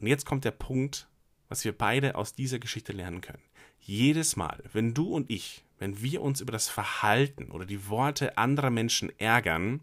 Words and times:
Und 0.00 0.06
jetzt 0.06 0.24
kommt 0.24 0.44
der 0.44 0.50
Punkt, 0.50 1.08
was 1.48 1.64
wir 1.64 1.76
beide 1.76 2.14
aus 2.14 2.34
dieser 2.34 2.58
Geschichte 2.58 2.92
lernen 2.92 3.20
können. 3.20 3.42
Jedes 3.80 4.36
Mal, 4.36 4.62
wenn 4.72 4.94
du 4.94 5.14
und 5.14 5.30
ich, 5.30 5.64
wenn 5.78 6.00
wir 6.00 6.22
uns 6.22 6.40
über 6.40 6.52
das 6.52 6.68
Verhalten 6.68 7.50
oder 7.50 7.66
die 7.66 7.88
Worte 7.88 8.38
anderer 8.38 8.70
Menschen 8.70 9.12
ärgern, 9.18 9.80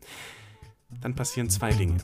dann 1.02 1.16
passieren 1.16 1.50
zwei 1.50 1.72
Dinge. 1.72 1.98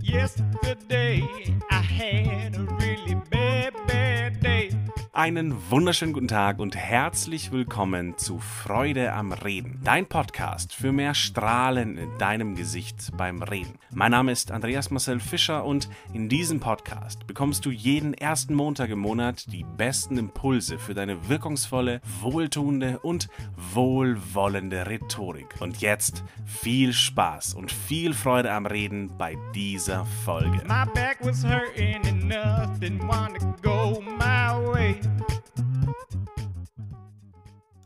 Yesterday 0.00 1.22
I 1.70 1.82
had 1.82 2.56
a 2.56 2.62
really 2.76 3.16
bad, 3.30 3.74
bad 3.86 4.42
day. 4.42 4.70
Einen 5.16 5.54
wunderschönen 5.70 6.12
guten 6.12 6.26
Tag 6.26 6.58
und 6.58 6.74
herzlich 6.74 7.52
willkommen 7.52 8.18
zu 8.18 8.40
Freude 8.40 9.12
am 9.12 9.30
Reden, 9.30 9.78
dein 9.84 10.06
Podcast 10.06 10.74
für 10.74 10.90
mehr 10.90 11.14
Strahlen 11.14 11.96
in 11.96 12.18
deinem 12.18 12.56
Gesicht 12.56 13.12
beim 13.16 13.40
Reden. 13.40 13.78
Mein 13.92 14.10
Name 14.10 14.32
ist 14.32 14.50
Andreas 14.50 14.90
Marcel 14.90 15.20
Fischer 15.20 15.64
und 15.64 15.88
in 16.12 16.28
diesem 16.28 16.58
Podcast 16.58 17.28
bekommst 17.28 17.64
du 17.64 17.70
jeden 17.70 18.12
ersten 18.14 18.54
Montag 18.54 18.90
im 18.90 18.98
Monat 18.98 19.52
die 19.52 19.64
besten 19.76 20.18
Impulse 20.18 20.80
für 20.80 20.94
deine 20.94 21.28
wirkungsvolle, 21.28 22.00
wohltuende 22.20 22.98
und 22.98 23.28
wohlwollende 23.72 24.88
Rhetorik. 24.88 25.60
Und 25.60 25.80
jetzt 25.80 26.24
viel 26.44 26.92
Spaß 26.92 27.54
und 27.54 27.70
viel 27.70 28.14
Freude 28.14 28.50
am 28.50 28.66
Reden 28.66 29.16
bei 29.16 29.38
dieser 29.54 30.06
Folge. 30.24 30.60
My 30.66 30.86
back 30.92 31.18
was 31.20 31.44
hurting 31.44 32.04
enough, 32.04 32.80
didn't 32.80 33.06
want 33.06 33.38
to 33.38 33.54
go 33.62 34.02
my 34.18 34.50
way. 34.72 35.03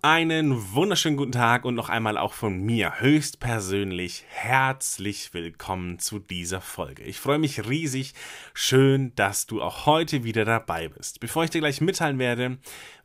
Einen 0.00 0.72
wunderschönen 0.74 1.16
guten 1.16 1.32
Tag 1.32 1.64
und 1.64 1.74
noch 1.74 1.88
einmal 1.88 2.16
auch 2.16 2.32
von 2.32 2.60
mir 2.64 3.00
höchstpersönlich 3.00 4.24
herzlich 4.28 5.34
willkommen 5.34 5.98
zu 5.98 6.20
dieser 6.20 6.60
Folge. 6.60 7.02
Ich 7.02 7.18
freue 7.18 7.38
mich 7.38 7.68
riesig. 7.68 8.14
Schön, 8.54 9.12
dass 9.16 9.46
du 9.46 9.60
auch 9.60 9.86
heute 9.86 10.22
wieder 10.22 10.44
dabei 10.44 10.88
bist. 10.88 11.18
Bevor 11.18 11.42
ich 11.42 11.50
dir 11.50 11.58
gleich 11.60 11.80
mitteilen 11.80 12.20
werde, 12.20 12.58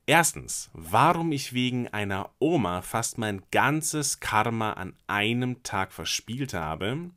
Erstens, 0.04 0.70
warum 0.72 1.32
ich 1.32 1.52
wegen 1.52 1.88
einer 1.88 2.30
Oma 2.38 2.80
fast 2.80 3.18
mein 3.18 3.42
ganzes 3.50 4.20
Karma 4.20 4.72
an 4.72 4.94
einem 5.06 5.62
Tag 5.62 5.92
verspielt 5.92 6.54
habe. 6.54 7.10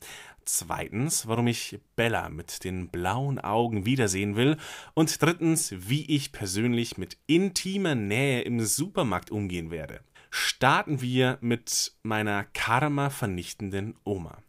Zweitens, 0.53 1.27
warum 1.27 1.47
ich 1.47 1.79
Bella 1.95 2.27
mit 2.27 2.65
den 2.65 2.89
blauen 2.89 3.39
Augen 3.39 3.85
wiedersehen 3.85 4.35
will. 4.35 4.57
Und 4.93 5.21
drittens, 5.21 5.73
wie 5.77 6.05
ich 6.13 6.33
persönlich 6.33 6.97
mit 6.97 7.17
intimer 7.25 7.95
Nähe 7.95 8.41
im 8.41 8.59
Supermarkt 8.59 9.31
umgehen 9.31 9.71
werde. 9.71 10.01
Starten 10.29 10.99
wir 10.99 11.37
mit 11.39 11.93
meiner 12.03 12.43
Karma-vernichtenden 12.43 13.95
Oma. 14.03 14.39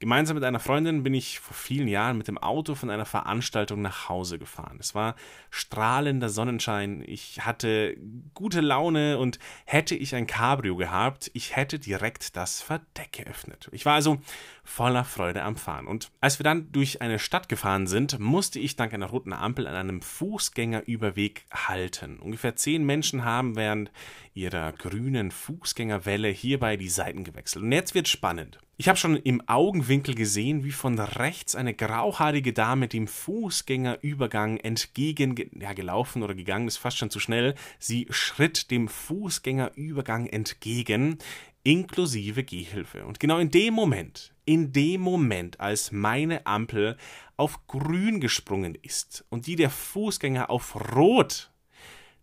Gemeinsam 0.00 0.36
mit 0.36 0.44
einer 0.44 0.60
Freundin 0.60 1.02
bin 1.02 1.12
ich 1.12 1.40
vor 1.40 1.54
vielen 1.54 1.86
Jahren 1.86 2.16
mit 2.16 2.26
dem 2.26 2.38
Auto 2.38 2.74
von 2.74 2.88
einer 2.88 3.04
Veranstaltung 3.04 3.82
nach 3.82 4.08
Hause 4.08 4.38
gefahren. 4.38 4.78
Es 4.80 4.94
war 4.94 5.14
strahlender 5.50 6.30
Sonnenschein, 6.30 7.04
ich 7.06 7.44
hatte 7.44 7.98
gute 8.32 8.62
Laune 8.62 9.18
und 9.18 9.38
hätte 9.66 9.94
ich 9.94 10.14
ein 10.14 10.26
Cabrio 10.26 10.76
gehabt, 10.76 11.30
ich 11.34 11.54
hätte 11.54 11.78
direkt 11.78 12.34
das 12.34 12.62
Verdeck 12.62 13.12
geöffnet. 13.12 13.68
Ich 13.72 13.84
war 13.84 13.92
also 13.92 14.22
voller 14.64 15.04
Freude 15.04 15.42
am 15.42 15.56
Fahren. 15.56 15.86
Und 15.86 16.10
als 16.22 16.38
wir 16.38 16.44
dann 16.44 16.72
durch 16.72 17.02
eine 17.02 17.18
Stadt 17.18 17.50
gefahren 17.50 17.86
sind, 17.86 18.18
musste 18.18 18.58
ich 18.58 18.76
dank 18.76 18.94
einer 18.94 19.10
roten 19.10 19.34
Ampel 19.34 19.66
an 19.66 19.74
einem 19.74 20.00
Fußgängerüberweg 20.00 21.44
halten. 21.52 22.20
Ungefähr 22.20 22.56
zehn 22.56 22.86
Menschen 22.86 23.26
haben 23.26 23.54
während 23.54 23.92
ihrer 24.32 24.72
grünen 24.72 25.30
Fußgängerwelle 25.30 26.28
hierbei 26.28 26.78
die 26.78 26.88
Seiten 26.88 27.22
gewechselt. 27.22 27.64
Und 27.64 27.72
jetzt 27.72 27.94
wird 27.94 28.08
spannend. 28.08 28.60
Ich 28.80 28.88
habe 28.88 28.96
schon 28.96 29.16
im 29.16 29.46
Augenwinkel 29.46 30.14
gesehen, 30.14 30.64
wie 30.64 30.72
von 30.72 30.98
rechts 30.98 31.54
eine 31.54 31.74
grauhaarige 31.74 32.54
Dame 32.54 32.88
dem 32.88 33.08
Fußgängerübergang 33.08 34.56
entgegen 34.56 35.36
ja, 35.60 35.74
gelaufen 35.74 36.22
oder 36.22 36.34
gegangen 36.34 36.66
ist, 36.66 36.78
fast 36.78 36.96
schon 36.96 37.10
zu 37.10 37.20
schnell. 37.20 37.54
Sie 37.78 38.06
schritt 38.08 38.70
dem 38.70 38.88
Fußgängerübergang 38.88 40.28
entgegen, 40.28 41.18
inklusive 41.62 42.42
Gehhilfe. 42.42 43.04
Und 43.04 43.20
genau 43.20 43.36
in 43.36 43.50
dem 43.50 43.74
Moment, 43.74 44.32
in 44.46 44.72
dem 44.72 45.02
Moment, 45.02 45.60
als 45.60 45.92
meine 45.92 46.46
Ampel 46.46 46.96
auf 47.36 47.66
grün 47.66 48.18
gesprungen 48.18 48.78
ist 48.80 49.26
und 49.28 49.46
die 49.46 49.56
der 49.56 49.68
Fußgänger 49.68 50.48
auf 50.48 50.96
rot 50.96 51.50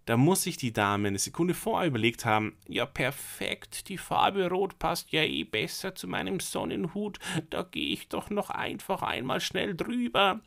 da 0.07 0.15
muss 0.15 0.43
sich 0.43 0.55
die 0.55 0.71
Dame 0.71 1.09
eine 1.09 1.19
Sekunde 1.19 1.53
vorher 1.53 1.87
überlegt 1.89 2.23
haben, 2.23 2.57
ja 2.67 2.85
perfekt, 2.85 3.89
die 3.89 3.97
Farbe 3.97 4.49
Rot 4.49 4.79
passt 4.79 5.11
ja 5.11 5.21
eh 5.21 5.43
besser 5.43 5.95
zu 5.95 6.07
meinem 6.07 6.39
Sonnenhut, 6.39 7.19
da 7.49 7.63
gehe 7.63 7.89
ich 7.89 8.07
doch 8.07 8.29
noch 8.29 8.49
einfach 8.49 9.03
einmal 9.03 9.41
schnell 9.41 9.75
drüber. 9.75 10.39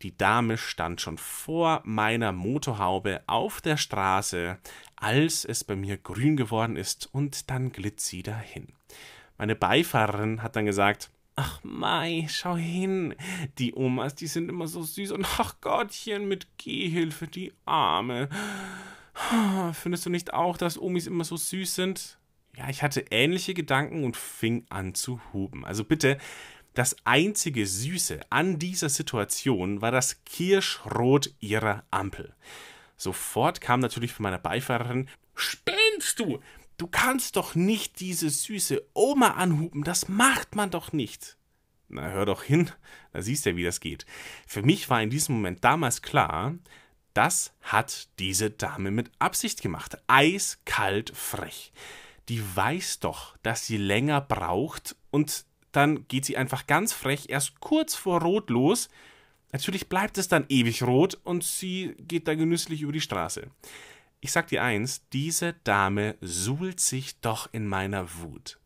Die 0.00 0.16
Dame 0.16 0.56
stand 0.56 1.02
schon 1.02 1.18
vor 1.18 1.82
meiner 1.84 2.32
Motorhaube 2.32 3.22
auf 3.26 3.60
der 3.60 3.76
Straße, 3.76 4.58
als 4.96 5.44
es 5.44 5.62
bei 5.62 5.76
mir 5.76 5.98
grün 5.98 6.36
geworden 6.36 6.76
ist, 6.76 7.06
und 7.12 7.50
dann 7.50 7.72
glitt 7.72 8.00
sie 8.00 8.22
dahin. 8.22 8.68
Meine 9.36 9.56
Beifahrerin 9.56 10.42
hat 10.42 10.56
dann 10.56 10.64
gesagt, 10.64 11.10
Ach 11.36 11.60
Mai, 11.62 12.26
schau 12.30 12.56
hin. 12.56 13.14
Die 13.58 13.74
Omas, 13.74 14.14
die 14.14 14.26
sind 14.26 14.48
immer 14.48 14.66
so 14.66 14.82
süß. 14.82 15.12
Und 15.12 15.26
ach 15.38 15.60
Gottchen, 15.60 16.28
mit 16.28 16.46
Gehhilfe, 16.56 17.28
die 17.28 17.52
Arme. 17.66 18.30
Findest 19.74 20.06
du 20.06 20.10
nicht 20.10 20.32
auch, 20.32 20.56
dass 20.56 20.80
Omis 20.80 21.06
immer 21.06 21.24
so 21.24 21.36
süß 21.36 21.74
sind? 21.74 22.18
Ja, 22.56 22.70
ich 22.70 22.82
hatte 22.82 23.04
ähnliche 23.10 23.52
Gedanken 23.52 24.04
und 24.04 24.16
fing 24.16 24.64
an 24.70 24.94
zu 24.94 25.20
huben. 25.32 25.66
Also 25.66 25.84
bitte, 25.84 26.16
das 26.72 26.96
einzige 27.04 27.66
Süße 27.66 28.20
an 28.30 28.58
dieser 28.58 28.88
Situation 28.88 29.82
war 29.82 29.90
das 29.90 30.24
Kirschrot 30.24 31.34
ihrer 31.40 31.84
Ampel. 31.90 32.34
Sofort 32.96 33.60
kam 33.60 33.80
natürlich 33.80 34.12
von 34.12 34.24
meiner 34.24 34.38
Beifahrerin: 34.38 35.08
Spinnst 35.34 36.18
du? 36.18 36.40
Du 36.76 36.86
kannst 36.86 37.36
doch 37.36 37.54
nicht 37.54 38.00
diese 38.00 38.28
süße 38.28 38.82
Oma 38.92 39.32
anhupen, 39.32 39.82
das 39.82 40.08
macht 40.08 40.54
man 40.54 40.70
doch 40.70 40.92
nicht. 40.92 41.36
Na, 41.88 42.10
hör 42.10 42.26
doch 42.26 42.42
hin, 42.42 42.70
da 43.12 43.22
siehst 43.22 43.46
du 43.46 43.50
ja, 43.50 43.56
wie 43.56 43.64
das 43.64 43.80
geht. 43.80 44.04
Für 44.46 44.62
mich 44.62 44.90
war 44.90 45.02
in 45.02 45.10
diesem 45.10 45.36
Moment 45.36 45.64
damals 45.64 46.02
klar, 46.02 46.54
das 47.14 47.54
hat 47.62 48.08
diese 48.18 48.50
Dame 48.50 48.90
mit 48.90 49.10
Absicht 49.18 49.62
gemacht. 49.62 49.96
Eiskalt 50.06 51.16
frech. 51.16 51.72
Die 52.28 52.42
weiß 52.56 53.00
doch, 53.00 53.36
dass 53.42 53.66
sie 53.66 53.78
länger 53.78 54.20
braucht 54.20 54.96
und 55.10 55.46
dann 55.72 56.06
geht 56.08 56.24
sie 56.24 56.36
einfach 56.36 56.66
ganz 56.66 56.92
frech 56.92 57.26
erst 57.28 57.60
kurz 57.60 57.94
vor 57.94 58.20
Rot 58.20 58.50
los. 58.50 58.88
Natürlich 59.52 59.88
bleibt 59.88 60.18
es 60.18 60.28
dann 60.28 60.44
ewig 60.48 60.82
rot 60.82 61.18
und 61.24 61.44
sie 61.44 61.94
geht 61.98 62.28
da 62.28 62.34
genüsslich 62.34 62.82
über 62.82 62.92
die 62.92 63.00
Straße. 63.00 63.48
Ich 64.20 64.32
sag 64.32 64.48
dir 64.48 64.62
eins, 64.62 65.02
diese 65.12 65.54
Dame 65.64 66.16
suhlt 66.20 66.80
sich 66.80 67.20
doch 67.20 67.48
in 67.52 67.66
meiner 67.66 68.06
Wut. 68.20 68.58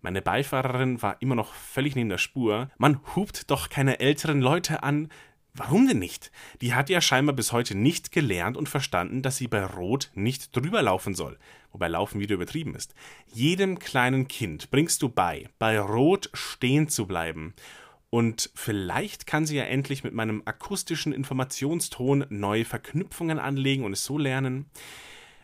Meine 0.00 0.22
Beifahrerin 0.22 1.02
war 1.02 1.20
immer 1.20 1.34
noch 1.34 1.52
völlig 1.54 1.96
neben 1.96 2.08
der 2.08 2.18
Spur. 2.18 2.70
Man 2.78 3.00
hupt 3.16 3.50
doch 3.50 3.68
keine 3.68 4.00
älteren 4.00 4.40
Leute 4.40 4.82
an. 4.82 5.08
Warum 5.54 5.88
denn 5.88 5.98
nicht? 5.98 6.30
Die 6.60 6.74
hat 6.74 6.88
ja 6.88 7.00
scheinbar 7.00 7.34
bis 7.34 7.50
heute 7.52 7.74
nicht 7.74 8.12
gelernt 8.12 8.56
und 8.56 8.68
verstanden, 8.68 9.22
dass 9.22 9.38
sie 9.38 9.48
bei 9.48 9.64
Rot 9.64 10.10
nicht 10.14 10.54
drüber 10.54 10.82
laufen 10.82 11.16
soll. 11.16 11.36
Wobei 11.72 11.88
Laufen 11.88 12.20
wieder 12.20 12.34
übertrieben 12.34 12.76
ist. 12.76 12.94
Jedem 13.32 13.80
kleinen 13.80 14.28
Kind 14.28 14.70
bringst 14.70 15.02
du 15.02 15.08
bei, 15.08 15.48
bei 15.58 15.80
Rot 15.80 16.30
stehen 16.32 16.88
zu 16.88 17.06
bleiben. 17.06 17.54
Und 18.10 18.50
vielleicht 18.54 19.26
kann 19.26 19.46
sie 19.46 19.56
ja 19.56 19.64
endlich 19.64 20.04
mit 20.04 20.14
meinem 20.14 20.42
akustischen 20.44 21.12
Informationston 21.12 22.24
neue 22.30 22.64
Verknüpfungen 22.64 23.38
anlegen 23.38 23.84
und 23.84 23.92
es 23.92 24.04
so 24.04 24.16
lernen. 24.16 24.66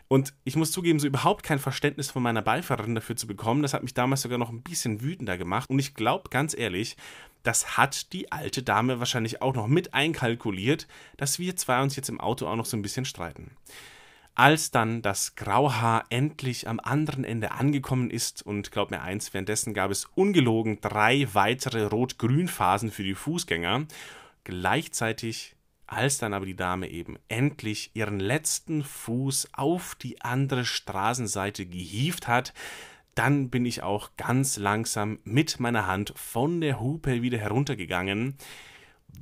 Und 0.07 0.33
ich 0.43 0.55
muss 0.55 0.71
zugeben, 0.71 0.99
so 0.99 1.07
überhaupt 1.07 1.43
kein 1.43 1.57
Verständnis 1.57 2.11
von 2.11 2.21
meiner 2.21 2.43
Beifahrerin 2.43 2.95
dafür 2.95 3.15
zu 3.15 3.25
bekommen, 3.25 3.63
das 3.63 3.73
hat 3.73 3.81
mich 3.81 3.95
damals 3.95 4.21
sogar 4.21 4.37
noch 4.37 4.51
ein 4.51 4.61
bisschen 4.61 5.01
wütender 5.01 5.37
gemacht. 5.37 5.69
Und 5.69 5.79
ich 5.79 5.95
glaube 5.95 6.29
ganz 6.29 6.55
ehrlich, 6.55 6.95
das 7.41 7.77
hat 7.77 8.13
die 8.13 8.31
alte 8.31 8.63
Dame 8.63 8.99
wahrscheinlich 8.99 9.41
auch 9.41 9.55
noch 9.55 9.67
mit 9.67 9.93
einkalkuliert, 9.93 10.87
dass 11.17 11.39
wir 11.39 11.55
zwei 11.55 11.81
uns 11.81 11.95
jetzt 11.95 12.09
im 12.09 12.19
Auto 12.19 12.47
auch 12.47 12.55
noch 12.55 12.65
so 12.65 12.77
ein 12.77 12.81
bisschen 12.81 13.05
streiten. 13.05 13.51
Als 14.35 14.69
dann 14.69 15.01
das 15.01 15.35
Grauhaar 15.35 16.03
endlich 16.09 16.67
am 16.67 16.81
anderen 16.81 17.23
Ende 17.23 17.51
angekommen 17.51 18.09
ist, 18.09 18.45
und 18.45 18.71
glaub 18.71 18.91
mir 18.91 19.01
eins, 19.01 19.33
währenddessen 19.33 19.73
gab 19.73 19.91
es 19.91 20.05
ungelogen 20.13 20.81
drei 20.81 21.27
weitere 21.33 21.85
Rot-Grün-Phasen 21.85 22.91
für 22.91 23.03
die 23.03 23.15
Fußgänger, 23.15 23.85
gleichzeitig 24.43 25.54
als 25.87 26.17
dann 26.17 26.33
aber 26.33 26.45
die 26.45 26.55
Dame 26.55 26.89
eben 26.89 27.17
endlich 27.27 27.91
ihren 27.93 28.19
letzten 28.19 28.83
Fuß 28.83 29.49
auf 29.53 29.95
die 29.95 30.21
andere 30.21 30.65
Straßenseite 30.65 31.65
gehievt 31.65 32.27
hat, 32.27 32.53
dann 33.15 33.49
bin 33.49 33.65
ich 33.65 33.81
auch 33.81 34.11
ganz 34.17 34.57
langsam 34.57 35.19
mit 35.23 35.59
meiner 35.59 35.87
Hand 35.87 36.13
von 36.15 36.59
der 36.61 36.79
Hupe 36.79 37.21
wieder 37.21 37.37
heruntergegangen. 37.37 38.35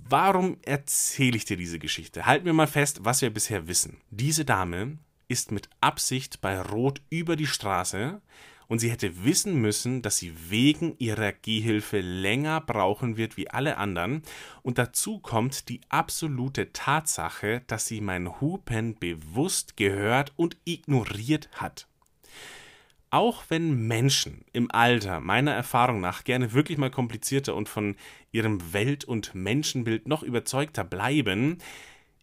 Warum 0.10 0.58
erzähle 0.64 1.38
ich 1.38 1.46
dir 1.46 1.58
diese 1.58 1.80
Geschichte? 1.80 2.26
Halten 2.26 2.46
wir 2.46 2.54
mal 2.54 2.68
fest, 2.68 3.02
was 3.04 3.22
wir 3.22 3.30
bisher 3.30 3.68
wissen. 3.68 3.98
Diese 4.10 4.46
Dame 4.46 4.98
ist 5.28 5.52
mit 5.52 5.70
Absicht 5.82 6.42
bei 6.42 6.60
Rot 6.60 7.02
über 7.10 7.36
die 7.36 7.48
Straße 7.48 8.22
und 8.68 8.80
sie 8.80 8.92
hätte 8.92 9.24
wissen 9.24 9.62
müssen, 9.62 10.02
dass 10.02 10.18
sie 10.18 10.34
wegen 10.50 10.96
ihrer 10.98 11.32
Gehhilfe 11.32 12.00
länger 12.00 12.62
brauchen 12.62 13.18
wird 13.18 13.38
wie 13.38 13.50
alle 13.50 13.78
anderen. 13.78 14.24
Und 14.62 14.78
dazu 14.78 15.20
kommt 15.20 15.70
die 15.70 15.82
absolute 15.90 16.74
Tatsache, 16.74 17.62
dass 17.68 17.86
sie 17.86 18.02
mein 18.02 18.42
Hupen 18.42 18.96
bewusst 18.96 19.78
gehört 19.78 20.34
und 20.36 20.58
ignoriert 20.66 21.50
hat. 21.54 21.88
Auch 23.14 23.44
wenn 23.50 23.88
Menschen 23.88 24.44
im 24.54 24.72
Alter 24.72 25.20
meiner 25.20 25.52
Erfahrung 25.52 26.02
nach 26.02 26.24
gerne 26.24 26.54
wirklich 26.54 26.80
mal 26.80 26.90
komplizierter 26.90 27.54
und 27.56 27.70
von 27.70 27.96
ihrem 28.32 28.74
Welt- 28.74 29.06
und 29.06 29.36
Menschenbild 29.36 30.08
noch 30.08 30.24
überzeugter 30.24 30.84
bleiben, 30.84 31.60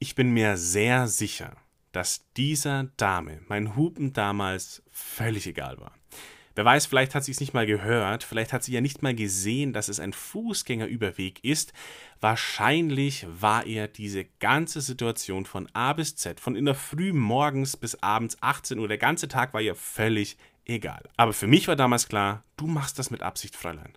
ich 0.01 0.17
bin 0.17 0.33
mir 0.33 0.57
sehr 0.57 1.07
sicher, 1.07 1.57
dass 1.93 2.25
dieser 2.37 2.85
Dame 2.97 3.41
mein 3.47 3.77
Hupen 3.77 4.13
damals 4.13 4.83
völlig 4.91 5.47
egal 5.47 5.79
war. 5.79 5.93
Wer 6.61 6.67
weiß, 6.67 6.85
vielleicht 6.85 7.15
hat 7.15 7.25
sie 7.25 7.33
es 7.33 7.41
nicht 7.41 7.55
mal 7.55 7.65
gehört, 7.65 8.23
vielleicht 8.23 8.53
hat 8.53 8.63
sie 8.63 8.75
ja 8.75 8.83
nicht 8.83 9.01
mal 9.01 9.15
gesehen, 9.15 9.73
dass 9.73 9.89
es 9.89 9.99
ein 9.99 10.13
Fußgängerüberweg 10.13 11.43
ist. 11.43 11.73
Wahrscheinlich 12.21 13.27
war 13.27 13.65
ihr 13.65 13.89
diese 13.89 14.27
ganze 14.41 14.83
Situation 14.83 15.47
von 15.47 15.71
A 15.73 15.95
bis 15.95 16.17
Z, 16.17 16.39
von 16.39 16.57
in 16.57 16.67
der 16.67 16.75
Früh 16.75 17.15
morgens 17.15 17.79
bis 17.79 18.03
abends 18.03 18.37
18 18.43 18.79
Uhr, 18.79 18.89
der 18.89 18.99
ganze 18.99 19.27
Tag 19.27 19.55
war 19.55 19.63
ihr 19.63 19.75
völlig 19.75 20.37
egal. 20.67 21.03
Aber 21.17 21.33
für 21.33 21.47
mich 21.47 21.67
war 21.67 21.77
damals 21.77 22.09
klar, 22.09 22.45
du 22.59 22.67
machst 22.67 22.99
das 22.99 23.11
mit 23.11 23.23
Absicht, 23.23 23.57
Fräulein. 23.57 23.97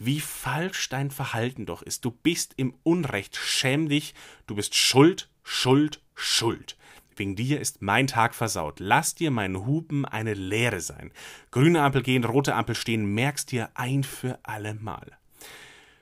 Wie 0.00 0.18
falsch 0.18 0.88
dein 0.88 1.12
Verhalten 1.12 1.64
doch 1.64 1.80
ist. 1.80 2.04
Du 2.04 2.10
bist 2.10 2.54
im 2.56 2.74
Unrecht, 2.82 3.36
schäm 3.36 3.88
dich, 3.88 4.14
du 4.48 4.56
bist 4.56 4.74
schuld, 4.74 5.28
schuld, 5.44 6.02
schuld. 6.16 6.76
Wegen 7.20 7.36
dir 7.36 7.60
ist 7.60 7.82
mein 7.82 8.06
Tag 8.06 8.34
versaut. 8.34 8.80
Lass 8.80 9.14
dir 9.14 9.30
meinen 9.30 9.66
Hupen 9.66 10.06
eine 10.06 10.32
Lehre 10.32 10.80
sein. 10.80 11.12
Grüne 11.50 11.82
Ampel 11.82 12.02
gehen, 12.02 12.24
rote 12.24 12.54
Ampel 12.54 12.74
stehen, 12.74 13.12
merkst 13.12 13.52
dir 13.52 13.68
ein 13.74 14.04
für 14.04 14.38
alle 14.42 14.72
Mal. 14.72 15.18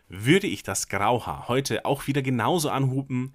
Würde 0.08 0.46
ich 0.46 0.62
das 0.62 0.86
Grauhaar 0.86 1.48
heute 1.48 1.84
auch 1.86 2.06
wieder 2.06 2.22
genauso 2.22 2.70
anhupen? 2.70 3.34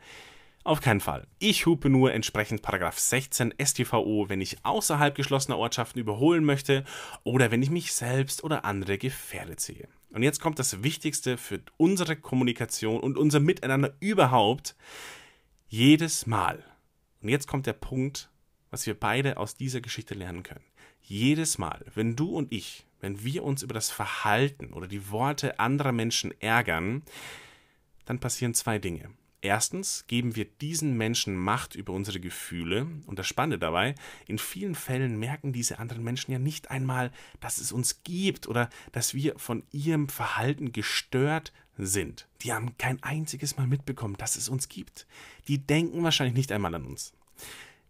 Auf 0.64 0.80
keinen 0.80 1.02
Fall. 1.02 1.28
Ich 1.40 1.66
hupe 1.66 1.90
nur 1.90 2.14
entsprechend 2.14 2.62
Paragraph 2.62 2.98
16 2.98 3.54
StVO, 3.62 4.30
wenn 4.30 4.40
ich 4.40 4.64
außerhalb 4.64 5.14
geschlossener 5.14 5.58
Ortschaften 5.58 6.00
überholen 6.00 6.46
möchte 6.46 6.86
oder 7.26 7.52
wenn 7.52 7.62
ich 7.62 7.70
mich 7.70 7.92
selbst 7.92 8.46
oder 8.46 8.64
andere 8.64 8.98
gefährdet 8.98 9.60
sehe. 9.60 9.90
Und 10.12 10.24
jetzt 10.24 10.40
kommt 10.40 10.58
das 10.58 10.84
Wichtigste 10.84 11.38
für 11.38 11.60
unsere 11.76 12.16
Kommunikation 12.16 13.02
und 13.02 13.18
unser 13.18 13.42
Miteinander 13.42 13.94
überhaupt. 14.00 14.78
Jedes 15.68 16.28
Mal, 16.28 16.64
und 17.24 17.30
jetzt 17.30 17.48
kommt 17.48 17.66
der 17.66 17.74
Punkt, 17.74 18.30
was 18.70 18.86
wir 18.86 19.00
beide 19.00 19.38
aus 19.38 19.56
dieser 19.56 19.82
Geschichte 19.82 20.14
lernen 20.14 20.44
können. 20.44 20.64
Jedes 21.02 21.58
Mal, 21.58 21.86
wenn 21.96 22.16
du 22.16 22.36
und 22.36 22.52
ich, 22.52 22.86
wenn 23.00 23.24
wir 23.24 23.44
uns 23.44 23.64
über 23.64 23.74
das 23.74 23.90
Verhalten 23.90 24.74
oder 24.74 24.88
die 24.88 25.10
Worte 25.10 25.60
anderer 25.60 25.92
Menschen 25.92 26.34
ärgern, 26.42 27.04
dann 28.06 28.20
passieren 28.20 28.54
zwei 28.54 28.80
Dinge. 28.80 29.10
Erstens 29.42 30.06
geben 30.08 30.38
wir 30.38 30.46
diesen 30.46 30.96
Menschen 30.96 31.36
Macht 31.36 31.76
über 31.76 31.92
unsere 31.92 32.22
Gefühle 32.22 32.88
und 33.06 33.20
das 33.20 33.28
Spannende 33.28 33.60
dabei, 33.60 33.96
in 34.26 34.38
vielen 34.38 34.74
Fällen 34.74 35.20
merken 35.20 35.52
diese 35.52 35.80
anderen 35.80 36.04
Menschen 36.04 36.32
ja 36.32 36.40
nicht 36.40 36.72
einmal, 36.72 37.12
dass 37.42 37.58
es 37.58 37.74
uns 37.74 38.04
gibt 38.04 38.48
oder 38.48 38.70
dass 38.94 39.14
wir 39.14 39.38
von 39.38 39.64
ihrem 39.72 40.08
Verhalten 40.08 40.72
gestört 40.72 41.52
sind. 41.78 42.28
Die 42.42 42.54
haben 42.54 42.78
kein 42.78 43.02
einziges 43.04 43.58
Mal 43.58 43.68
mitbekommen, 43.68 44.16
dass 44.18 44.36
es 44.36 44.50
uns 44.50 44.70
gibt. 44.70 45.08
Die 45.48 45.58
denken 45.60 46.04
wahrscheinlich 46.04 46.36
nicht 46.36 46.52
einmal 46.52 46.76
an 46.76 46.86
uns. 46.86 47.14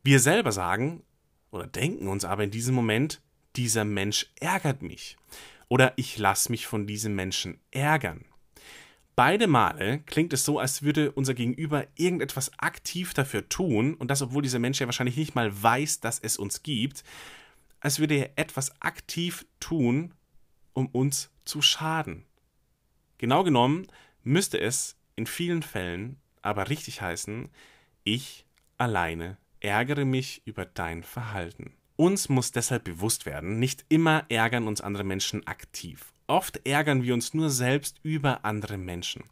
Wir 0.03 0.19
selber 0.19 0.51
sagen 0.51 1.03
oder 1.51 1.67
denken 1.67 2.07
uns 2.07 2.25
aber 2.25 2.43
in 2.43 2.51
diesem 2.51 2.75
Moment, 2.75 3.21
dieser 3.55 3.85
Mensch 3.85 4.31
ärgert 4.39 4.81
mich. 4.81 5.17
Oder 5.69 5.93
ich 5.95 6.17
lasse 6.17 6.51
mich 6.51 6.67
von 6.67 6.87
diesem 6.87 7.15
Menschen 7.15 7.59
ärgern. 7.71 8.25
Beide 9.15 9.45
Male 9.45 9.99
klingt 10.07 10.33
es 10.33 10.43
so, 10.43 10.57
als 10.57 10.81
würde 10.81 11.11
unser 11.11 11.35
Gegenüber 11.35 11.85
irgendetwas 11.95 12.51
aktiv 12.57 13.13
dafür 13.13 13.47
tun, 13.47 13.93
und 13.93 14.09
das, 14.09 14.23
obwohl 14.23 14.41
dieser 14.41 14.57
Mensch 14.57 14.79
ja 14.79 14.87
wahrscheinlich 14.87 15.17
nicht 15.17 15.35
mal 15.35 15.61
weiß, 15.61 15.99
dass 15.99 16.17
es 16.19 16.37
uns 16.37 16.63
gibt, 16.63 17.03
als 17.79 17.99
würde 17.99 18.15
er 18.15 18.31
etwas 18.37 18.81
aktiv 18.81 19.45
tun, 19.59 20.13
um 20.73 20.87
uns 20.87 21.29
zu 21.45 21.61
schaden. 21.61 22.25
Genau 23.23 23.45
genommen 23.45 23.87
müsste 24.25 24.59
es 24.59 24.97
in 25.15 25.27
vielen 25.27 25.63
Fällen 25.63 26.17
aber 26.41 26.67
richtig 26.67 27.01
heißen, 27.01 27.47
ich 28.03 28.45
alleine 28.77 29.37
ärgere 29.61 30.03
mich 30.03 30.41
über 30.43 30.65
dein 30.65 31.03
Verhalten. 31.03 31.71
Uns 31.95 32.27
muss 32.27 32.51
deshalb 32.51 32.83
bewusst 32.83 33.25
werden, 33.25 33.59
nicht 33.59 33.85
immer 33.87 34.25
ärgern 34.27 34.67
uns 34.67 34.81
andere 34.81 35.05
Menschen 35.05 35.47
aktiv. 35.47 36.11
Oft 36.27 36.67
ärgern 36.67 37.03
wir 37.03 37.13
uns 37.13 37.33
nur 37.33 37.49
selbst 37.49 37.97
über 38.03 38.43
andere 38.43 38.77
Menschen. 38.77 39.23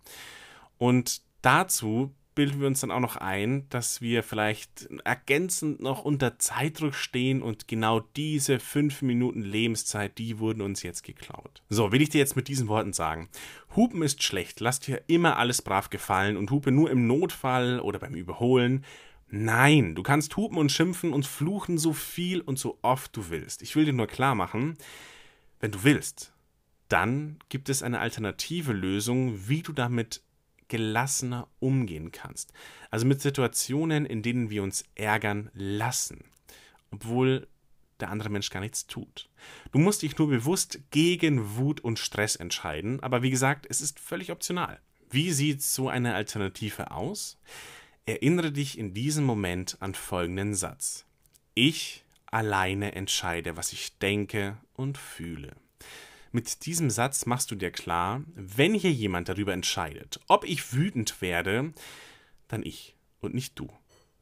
Und 0.77 1.21
dazu 1.41 2.15
bilden 2.35 2.61
wir 2.61 2.67
uns 2.67 2.81
dann 2.81 2.91
auch 2.91 2.99
noch 2.99 3.17
ein, 3.17 3.67
dass 3.69 4.01
wir 4.01 4.23
vielleicht 4.23 4.87
ergänzend 5.03 5.81
noch 5.81 6.03
unter 6.03 6.39
Zeitdruck 6.39 6.95
stehen 6.95 7.41
und 7.41 7.67
genau 7.67 7.99
diese 7.99 8.59
fünf 8.59 9.01
Minuten 9.01 9.41
Lebenszeit, 9.41 10.17
die 10.17 10.39
wurden 10.39 10.61
uns 10.61 10.83
jetzt 10.83 11.03
geklaut. 11.03 11.61
So, 11.69 11.91
will 11.91 12.01
ich 12.01 12.09
dir 12.09 12.19
jetzt 12.19 12.35
mit 12.35 12.47
diesen 12.47 12.67
Worten 12.67 12.93
sagen. 12.93 13.29
Hupen 13.75 14.01
ist 14.01 14.23
schlecht, 14.23 14.59
lass 14.59 14.79
dir 14.79 15.01
immer 15.07 15.37
alles 15.37 15.61
brav 15.61 15.89
gefallen 15.89 16.37
und 16.37 16.51
hupe 16.51 16.71
nur 16.71 16.89
im 16.89 17.07
Notfall 17.07 17.79
oder 17.79 17.99
beim 17.99 18.15
Überholen. 18.15 18.85
Nein, 19.29 19.95
du 19.95 20.03
kannst 20.03 20.35
hupen 20.35 20.57
und 20.57 20.71
schimpfen 20.71 21.13
und 21.13 21.25
fluchen 21.25 21.77
so 21.77 21.93
viel 21.93 22.41
und 22.41 22.59
so 22.59 22.79
oft 22.81 23.15
du 23.15 23.29
willst. 23.29 23.61
Ich 23.61 23.75
will 23.75 23.85
dir 23.85 23.93
nur 23.93 24.07
klar 24.07 24.35
machen, 24.35 24.77
wenn 25.59 25.71
du 25.71 25.83
willst, 25.83 26.33
dann 26.89 27.37
gibt 27.47 27.69
es 27.69 27.83
eine 27.83 27.99
alternative 27.99 28.73
Lösung, 28.73 29.47
wie 29.47 29.61
du 29.61 29.71
damit 29.71 30.21
gelassener 30.71 31.49
umgehen 31.59 32.13
kannst. 32.13 32.53
Also 32.91 33.05
mit 33.05 33.21
Situationen, 33.21 34.05
in 34.05 34.23
denen 34.23 34.49
wir 34.49 34.63
uns 34.63 34.85
ärgern 34.95 35.51
lassen, 35.53 36.23
obwohl 36.91 37.49
der 37.99 38.09
andere 38.09 38.29
Mensch 38.29 38.49
gar 38.49 38.61
nichts 38.61 38.87
tut. 38.87 39.29
Du 39.73 39.79
musst 39.79 40.01
dich 40.01 40.17
nur 40.17 40.29
bewusst 40.29 40.79
gegen 40.89 41.57
Wut 41.57 41.81
und 41.81 41.99
Stress 41.99 42.37
entscheiden, 42.37 43.01
aber 43.01 43.21
wie 43.21 43.29
gesagt, 43.29 43.67
es 43.69 43.81
ist 43.81 43.99
völlig 43.99 44.31
optional. 44.31 44.79
Wie 45.09 45.33
sieht 45.33 45.61
so 45.61 45.89
eine 45.89 46.15
Alternative 46.15 46.91
aus? 46.91 47.37
Erinnere 48.05 48.53
dich 48.53 48.79
in 48.79 48.93
diesem 48.93 49.25
Moment 49.25 49.75
an 49.81 49.93
folgenden 49.93 50.55
Satz. 50.55 51.05
Ich 51.53 52.05
alleine 52.27 52.95
entscheide, 52.95 53.57
was 53.57 53.73
ich 53.73 53.97
denke 53.99 54.57
und 54.73 54.97
fühle. 54.97 55.53
Mit 56.33 56.65
diesem 56.65 56.89
Satz 56.89 57.25
machst 57.25 57.51
du 57.51 57.55
dir 57.55 57.71
klar, 57.71 58.21
wenn 58.35 58.73
hier 58.73 58.91
jemand 58.91 59.27
darüber 59.27 59.51
entscheidet, 59.51 60.19
ob 60.27 60.45
ich 60.45 60.73
wütend 60.73 61.21
werde, 61.21 61.73
dann 62.47 62.63
ich 62.63 62.95
und 63.19 63.33
nicht 63.33 63.59
du. 63.59 63.67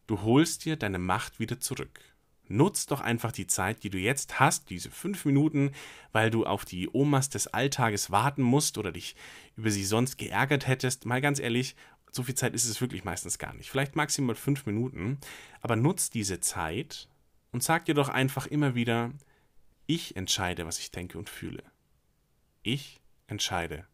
Du 0.07 0.23
holst 0.23 0.65
dir 0.65 0.75
deine 0.75 0.97
Macht 0.97 1.39
wieder 1.39 1.59
zurück. 1.59 1.99
Nutz 2.47 2.87
doch 2.87 3.01
einfach 3.01 3.31
die 3.31 3.45
Zeit, 3.45 3.83
die 3.83 3.91
du 3.91 3.99
jetzt 3.99 4.39
hast, 4.39 4.71
diese 4.71 4.89
fünf 4.89 5.23
Minuten, 5.23 5.71
weil 6.11 6.31
du 6.31 6.47
auf 6.47 6.65
die 6.65 6.89
Omas 6.91 7.29
des 7.29 7.45
Alltages 7.45 8.09
warten 8.09 8.41
musst 8.41 8.79
oder 8.79 8.91
dich 8.91 9.15
über 9.55 9.69
sie 9.69 9.85
sonst 9.85 10.17
geärgert 10.17 10.65
hättest. 10.65 11.05
Mal 11.05 11.21
ganz 11.21 11.39
ehrlich, 11.39 11.75
so 12.11 12.23
viel 12.23 12.33
Zeit 12.33 12.55
ist 12.55 12.65
es 12.65 12.81
wirklich 12.81 13.03
meistens 13.03 13.37
gar 13.37 13.53
nicht. 13.53 13.69
Vielleicht 13.69 13.95
maximal 13.95 14.33
fünf 14.33 14.65
Minuten. 14.65 15.19
Aber 15.61 15.75
nutz 15.75 16.09
diese 16.09 16.39
Zeit 16.39 17.07
und 17.51 17.61
sag 17.61 17.85
dir 17.85 17.93
doch 17.93 18.09
einfach 18.09 18.47
immer 18.47 18.73
wieder, 18.73 19.11
ich 19.85 20.15
entscheide, 20.15 20.65
was 20.65 20.79
ich 20.79 20.89
denke 20.89 21.19
und 21.19 21.29
fühle. 21.29 21.61
Ich 22.61 22.99
entscheide, 23.27 23.85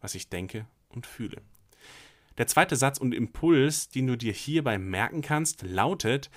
was 0.00 0.14
ich 0.14 0.28
denke 0.28 0.66
und 0.88 1.06
fühle. 1.06 1.42
Der 2.38 2.46
zweite 2.46 2.76
Satz 2.76 2.98
und 2.98 3.14
Impuls, 3.14 3.88
den 3.88 4.06
du 4.06 4.16
dir 4.16 4.32
hierbei 4.32 4.78
merken 4.78 5.22
kannst, 5.22 5.62
lautet, 5.62 6.30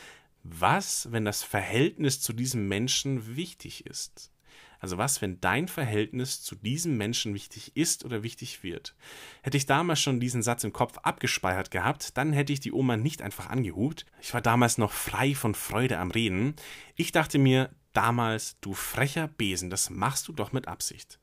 was, 0.43 1.11
wenn 1.11 1.25
das 1.25 1.43
Verhältnis 1.43 2.21
zu 2.21 2.33
diesem 2.33 2.67
Menschen 2.67 3.35
wichtig 3.35 3.85
ist? 3.85 4.31
Also 4.79 4.97
was, 4.97 5.21
wenn 5.21 5.41
dein 5.41 5.67
Verhältnis 5.67 6.43
zu 6.43 6.55
diesem 6.55 6.97
Menschen 6.97 7.33
wichtig 7.33 7.75
ist 7.75 8.05
oder 8.05 8.23
wichtig 8.23 8.61
wird? 8.61 8.95
Hätte 9.41 9.57
ich 9.57 9.65
damals 9.65 9.99
schon 9.99 10.19
diesen 10.19 10.43
Satz 10.43 10.63
im 10.63 10.73
Kopf 10.73 10.97
abgespeichert 10.99 11.71
gehabt, 11.71 12.17
dann 12.17 12.33
hätte 12.33 12.53
ich 12.53 12.59
die 12.59 12.71
Oma 12.71 12.95
nicht 12.97 13.21
einfach 13.21 13.49
angehupt. 13.49 14.05
Ich 14.21 14.33
war 14.33 14.41
damals 14.41 14.77
noch 14.77 14.91
frei 14.91 15.33
von 15.33 15.55
Freude 15.55 15.97
am 15.97 16.11
Reden. 16.11 16.55
Ich 16.95 17.11
dachte 17.11 17.39
mir 17.39 17.71
damals, 17.93 18.59
du 18.59 18.73
frecher 18.73 19.27
Besen, 19.27 19.69
das 19.69 19.89
machst 19.89 20.27
du 20.27 20.33
doch 20.33 20.51
mit 20.51 20.67
Absicht. 20.67 21.19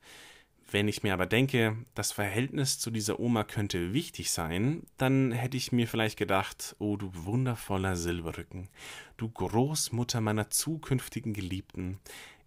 Wenn 0.73 0.89
ich 0.89 1.03
mir 1.03 1.13
aber 1.13 1.27
denke, 1.27 1.77
das 1.95 2.13
Verhältnis 2.13 2.79
zu 2.79 2.91
dieser 2.91 3.21
Oma 3.21 3.45
könnte 3.45 3.93
wichtig 3.93 4.31
sein, 4.31 4.85
dann 4.97 5.31
hätte 5.31 5.59
ich 5.59 5.71
mir 5.71 5.87
vielleicht 5.87 6.19
gedacht, 6.19 6.77
oh 6.79 6.97
du 6.97 7.11
wundervoller 7.13 7.95
Silberrücken, 7.95 8.71
du 9.19 9.29
Großmutter 9.29 10.23
meiner 10.23 10.49
zukünftigen 10.49 11.35
Geliebten, 11.35 11.99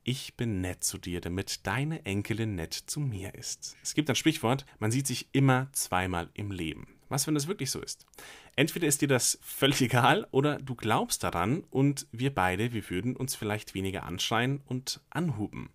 ich 0.04 0.36
bin 0.36 0.60
nett 0.60 0.84
zu 0.84 0.98
dir, 0.98 1.22
damit 1.22 1.68
deine 1.68 2.04
Enkelin 2.06 2.56
nett 2.56 2.74
zu 2.74 3.00
mir 3.00 3.36
ist. 3.36 3.78
Es 3.84 3.94
gibt 3.94 4.10
ein 4.10 4.16
Sprichwort, 4.16 4.66
man 4.80 4.90
sieht 4.90 5.06
sich 5.06 5.28
immer 5.32 5.68
zweimal 5.72 6.30
im 6.34 6.50
Leben. 6.50 6.88
Was, 7.10 7.28
wenn 7.28 7.36
das 7.36 7.48
wirklich 7.48 7.70
so 7.70 7.80
ist? 7.80 8.08
Entweder 8.56 8.88
ist 8.88 9.02
dir 9.02 9.08
das 9.08 9.38
völlig 9.44 9.82
egal 9.82 10.28
oder 10.32 10.58
du 10.58 10.74
glaubst 10.74 11.24
daran 11.24 11.64
und 11.70 12.08
wir 12.12 12.34
beide, 12.34 12.74
wir 12.74 12.90
würden 12.90 13.16
uns 13.16 13.36
vielleicht 13.36 13.76
weniger 13.76 14.04
anschreien 14.04 14.62
und 14.66 15.00
anhuben. 15.12 15.70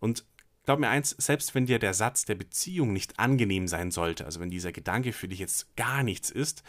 Und 0.00 0.26
Glaub 0.68 0.80
mir 0.80 0.90
eins, 0.90 1.16
selbst 1.16 1.54
wenn 1.54 1.64
dir 1.64 1.78
der 1.78 1.94
Satz 1.94 2.26
der 2.26 2.34
Beziehung 2.34 2.92
nicht 2.92 3.18
angenehm 3.18 3.68
sein 3.68 3.90
sollte, 3.90 4.26
also 4.26 4.38
wenn 4.38 4.50
dieser 4.50 4.70
Gedanke 4.70 5.14
für 5.14 5.26
dich 5.26 5.38
jetzt 5.38 5.74
gar 5.76 6.02
nichts 6.02 6.28
ist, 6.28 6.62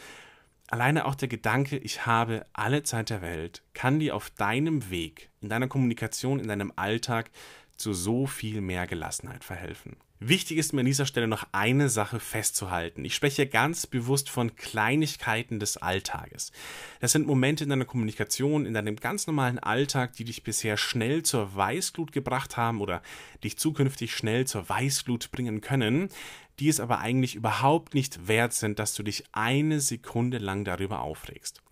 alleine 0.68 1.04
auch 1.04 1.14
der 1.14 1.28
Gedanke, 1.28 1.76
ich 1.76 2.06
habe 2.06 2.46
alle 2.54 2.82
Zeit 2.82 3.10
der 3.10 3.20
Welt, 3.20 3.62
kann 3.74 3.98
dir 3.98 4.16
auf 4.16 4.30
deinem 4.30 4.88
Weg, 4.88 5.28
in 5.42 5.50
deiner 5.50 5.68
Kommunikation, 5.68 6.40
in 6.40 6.48
deinem 6.48 6.72
Alltag 6.76 7.30
zu 7.76 7.92
so 7.92 8.26
viel 8.26 8.62
mehr 8.62 8.86
Gelassenheit 8.86 9.44
verhelfen. 9.44 9.98
Wichtig 10.22 10.58
ist 10.58 10.74
mir 10.74 10.80
an 10.80 10.86
dieser 10.86 11.06
Stelle 11.06 11.26
noch 11.26 11.46
eine 11.52 11.88
Sache 11.88 12.20
festzuhalten. 12.20 13.06
Ich 13.06 13.14
spreche 13.14 13.46
ganz 13.46 13.86
bewusst 13.86 14.28
von 14.28 14.54
Kleinigkeiten 14.54 15.58
des 15.58 15.78
Alltages. 15.78 16.52
Das 17.00 17.12
sind 17.12 17.26
Momente 17.26 17.64
in 17.64 17.70
deiner 17.70 17.86
Kommunikation, 17.86 18.66
in 18.66 18.74
deinem 18.74 18.96
ganz 18.96 19.26
normalen 19.26 19.58
Alltag, 19.58 20.12
die 20.12 20.24
dich 20.24 20.42
bisher 20.42 20.76
schnell 20.76 21.22
zur 21.22 21.56
Weißglut 21.56 22.12
gebracht 22.12 22.58
haben 22.58 22.82
oder 22.82 23.00
dich 23.42 23.56
zukünftig 23.56 24.14
schnell 24.14 24.46
zur 24.46 24.68
Weißglut 24.68 25.30
bringen 25.32 25.62
können, 25.62 26.10
die 26.58 26.68
es 26.68 26.80
aber 26.80 26.98
eigentlich 26.98 27.34
überhaupt 27.34 27.94
nicht 27.94 28.28
wert 28.28 28.52
sind, 28.52 28.78
dass 28.78 28.92
du 28.92 29.02
dich 29.02 29.24
eine 29.32 29.80
Sekunde 29.80 30.36
lang 30.36 30.66
darüber 30.66 31.00
aufregst. 31.00 31.62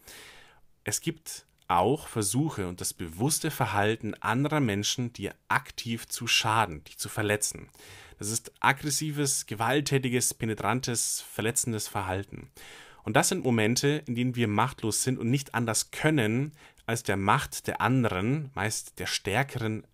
Es 0.84 1.02
gibt 1.02 1.44
auch 1.68 2.08
Versuche 2.08 2.66
und 2.66 2.80
das 2.80 2.94
bewusste 2.94 3.50
Verhalten 3.50 4.14
anderer 4.14 4.60
Menschen, 4.60 5.12
dir 5.12 5.34
aktiv 5.48 6.08
zu 6.08 6.26
schaden, 6.26 6.82
dich 6.84 6.98
zu 6.98 7.08
verletzen. 7.08 7.68
Das 8.18 8.30
ist 8.30 8.52
aggressives, 8.60 9.46
gewalttätiges, 9.46 10.34
penetrantes, 10.34 11.24
verletzendes 11.32 11.86
Verhalten. 11.86 12.50
Und 13.04 13.14
das 13.14 13.28
sind 13.28 13.44
Momente, 13.44 14.02
in 14.06 14.14
denen 14.14 14.34
wir 14.34 14.48
machtlos 14.48 15.02
sind 15.02 15.18
und 15.18 15.30
nicht 15.30 15.54
anders 15.54 15.90
können, 15.90 16.52
als 16.86 17.02
der 17.02 17.16
Macht 17.16 17.66
der 17.66 17.80
anderen, 17.80 18.50
meist 18.54 18.98
der 18.98 19.06
Stärkeren, 19.06 19.86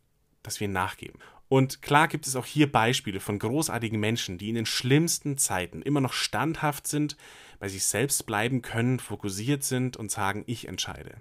dass 0.43 0.61
wir 0.61 0.69
nachgeben. 0.69 1.19
Und 1.49 1.83
klar 1.83 2.09
gibt 2.09 2.27
es 2.27 2.37
auch 2.37 2.47
hier 2.47 2.71
Beispiele 2.71 3.21
von 3.21 3.39
großartigen 3.39 4.01
Menschen, 4.01 4.39
die 4.39 4.49
in 4.49 4.55
den 4.55 4.67
schlimmsten 4.67 5.37
Zeiten 5.37 5.83
immer 5.83 6.01
noch 6.01 6.13
standhaft 6.13 6.87
sind, 6.87 7.17
bei 7.59 7.69
sich 7.69 7.85
selbst 7.85 8.27
bleiben 8.27 8.63
können, 8.63 8.99
fokussiert 8.99 9.63
sind 9.63 9.97
und 9.97 10.11
sagen, 10.11 10.45
ich 10.47 10.67
entscheide. 10.67 11.19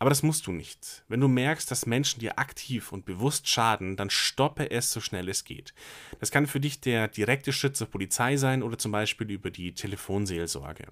Aber 0.00 0.08
das 0.08 0.22
musst 0.22 0.46
du 0.46 0.52
nicht. 0.52 1.04
Wenn 1.08 1.20
du 1.20 1.28
merkst, 1.28 1.70
dass 1.70 1.84
Menschen 1.84 2.20
dir 2.20 2.38
aktiv 2.38 2.90
und 2.90 3.04
bewusst 3.04 3.46
schaden, 3.46 3.98
dann 3.98 4.08
stoppe 4.08 4.70
es 4.70 4.92
so 4.92 5.00
schnell 5.00 5.28
es 5.28 5.44
geht. 5.44 5.74
Das 6.20 6.30
kann 6.30 6.46
für 6.46 6.58
dich 6.58 6.80
der 6.80 7.06
direkte 7.06 7.52
Schritt 7.52 7.76
zur 7.76 7.86
Polizei 7.86 8.38
sein 8.38 8.62
oder 8.62 8.78
zum 8.78 8.92
Beispiel 8.92 9.30
über 9.30 9.50
die 9.50 9.74
Telefonseelsorge. 9.74 10.86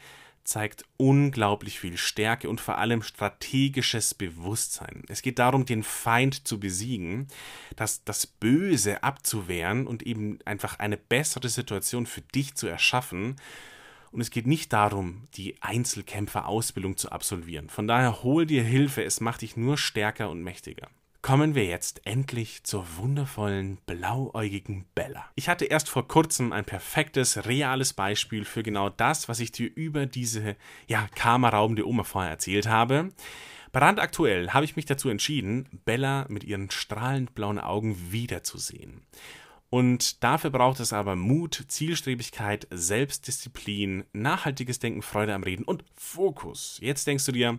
zeigt 0.46 0.84
unglaublich 0.98 1.80
viel 1.80 1.98
Stärke 1.98 2.50
und 2.50 2.62
vor 2.62 2.78
allem 2.78 3.02
strategisches 3.02 4.14
Bewusstsein. 4.14 5.04
Es 5.10 5.22
geht 5.22 5.40
darum, 5.40 5.66
den 5.66 5.84
Feind 5.84 6.48
zu 6.48 6.60
besiegen, 6.60 7.28
das, 7.76 8.04
das 8.06 8.28
Böse 8.28 9.04
abzuwehren 9.04 9.88
und 9.88 10.04
eben 10.04 10.40
einfach 10.46 10.80
eine 10.80 10.98
bessere 10.98 11.50
Situation 11.50 12.06
für 12.06 12.22
dich 12.22 12.56
zu 12.56 12.68
erschaffen. 12.68 13.36
Und 14.12 14.22
es 14.22 14.32
geht 14.32 14.48
nicht 14.48 14.72
darum, 14.72 15.24
die 15.34 15.62
Einzelkämpfer-Ausbildung 15.62 16.96
zu 16.96 17.12
absolvieren. 17.12 17.70
Von 17.70 17.88
daher 17.88 18.24
hol 18.24 18.46
dir 18.46 18.64
Hilfe, 18.64 19.04
es 19.04 19.20
macht 19.20 19.42
dich 19.42 19.58
nur 19.58 19.78
stärker 19.78 20.30
und 20.30 20.42
mächtiger 20.42 20.90
kommen 21.26 21.56
wir 21.56 21.66
jetzt 21.66 22.06
endlich 22.06 22.66
zur 22.66 22.86
wundervollen 22.98 23.80
blauäugigen 23.88 24.86
Bella. 24.94 25.26
Ich 25.34 25.50
hatte 25.50 25.66
erst 25.66 25.90
vor 25.90 26.08
kurzem 26.08 26.54
ein 26.54 26.66
perfektes, 26.66 27.48
reales 27.48 27.94
Beispiel 27.94 28.46
für 28.46 28.62
genau 28.62 28.90
das, 28.90 29.28
was 29.28 29.40
ich 29.40 29.52
dir 29.52 29.72
über 29.74 30.06
diese, 30.06 30.56
ja, 30.86 31.08
karmaraubende 31.16 31.88
Oma 31.88 32.04
vorher 32.04 32.30
erzählt 32.30 32.68
habe. 32.68 33.10
Brandaktuell 33.72 34.52
habe 34.52 34.66
ich 34.66 34.76
mich 34.76 34.86
dazu 34.86 35.10
entschieden, 35.10 35.68
Bella 35.84 36.28
mit 36.30 36.44
ihren 36.44 36.70
strahlend 36.70 37.34
blauen 37.34 37.58
Augen 37.58 38.12
wiederzusehen. 38.12 39.02
Und 39.72 40.24
dafür 40.24 40.52
braucht 40.52 40.80
es 40.80 40.94
aber 40.94 41.16
Mut, 41.16 41.66
Zielstrebigkeit, 41.70 42.68
Selbstdisziplin, 42.70 44.04
nachhaltiges 44.14 44.78
Denken, 44.78 45.02
Freude 45.02 45.34
am 45.34 45.42
Reden 45.42 45.66
und 45.66 45.84
Fokus. 45.96 46.78
Jetzt 46.84 47.08
denkst 47.08 47.26
du 47.26 47.32
dir, 47.32 47.58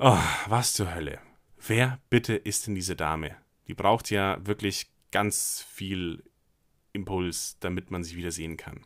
oh, 0.00 0.18
was 0.48 0.74
zur 0.74 0.92
Hölle. 0.92 1.20
Wer 1.66 1.98
bitte 2.10 2.34
ist 2.34 2.66
denn 2.66 2.74
diese 2.74 2.94
Dame? 2.94 3.36
Die 3.68 3.74
braucht 3.74 4.10
ja 4.10 4.36
wirklich 4.46 4.90
ganz 5.10 5.64
viel 5.70 6.22
Impuls, 6.92 7.56
damit 7.60 7.90
man 7.90 8.04
sie 8.04 8.16
wieder 8.16 8.30
sehen 8.30 8.58
kann. 8.58 8.80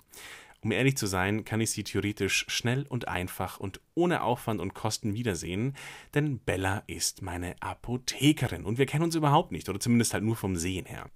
Um 0.61 0.71
ehrlich 0.71 0.97
zu 0.97 1.07
sein, 1.07 1.45
kann 1.45 1.61
ich 1.61 1.73
sie 1.73 1.83
theoretisch 1.83 2.45
schnell 2.49 2.87
und 2.89 3.09
einfach 3.09 3.59
und 3.59 3.81
ohne 3.95 4.23
Aufwand 4.23 4.61
und 4.61 4.75
Kosten 4.75 5.15
wiedersehen, 5.15 5.75
denn 6.15 6.39
Bella 6.39 6.85
ist 6.87 7.21
meine 7.21 7.57
Apothekerin 7.61 8.65
und 8.65 8.79
wir 8.79 8.87
kennen 8.87 9.05
uns 9.05 9.17
überhaupt 9.17 9.51
nicht 9.51 9.69
oder 9.69 9.81
zumindest 9.81 10.15
halt 10.15 10.23
nur 10.23 10.37
vom 10.37 10.55
Sehen 10.55 10.87
her. 10.87 11.11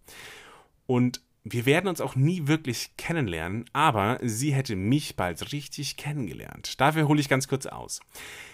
Und 0.86 1.22
wir 1.44 1.64
werden 1.64 1.88
uns 1.88 2.00
auch 2.00 2.16
nie 2.16 2.48
wirklich 2.48 2.96
kennenlernen, 2.96 3.66
aber 3.72 4.18
sie 4.22 4.52
hätte 4.52 4.74
mich 4.74 5.14
bald 5.14 5.52
richtig 5.52 5.96
kennengelernt. 5.96 6.80
Dafür 6.80 7.06
hole 7.06 7.20
ich 7.20 7.28
ganz 7.28 7.46
kurz 7.46 7.66
aus. 7.66 8.00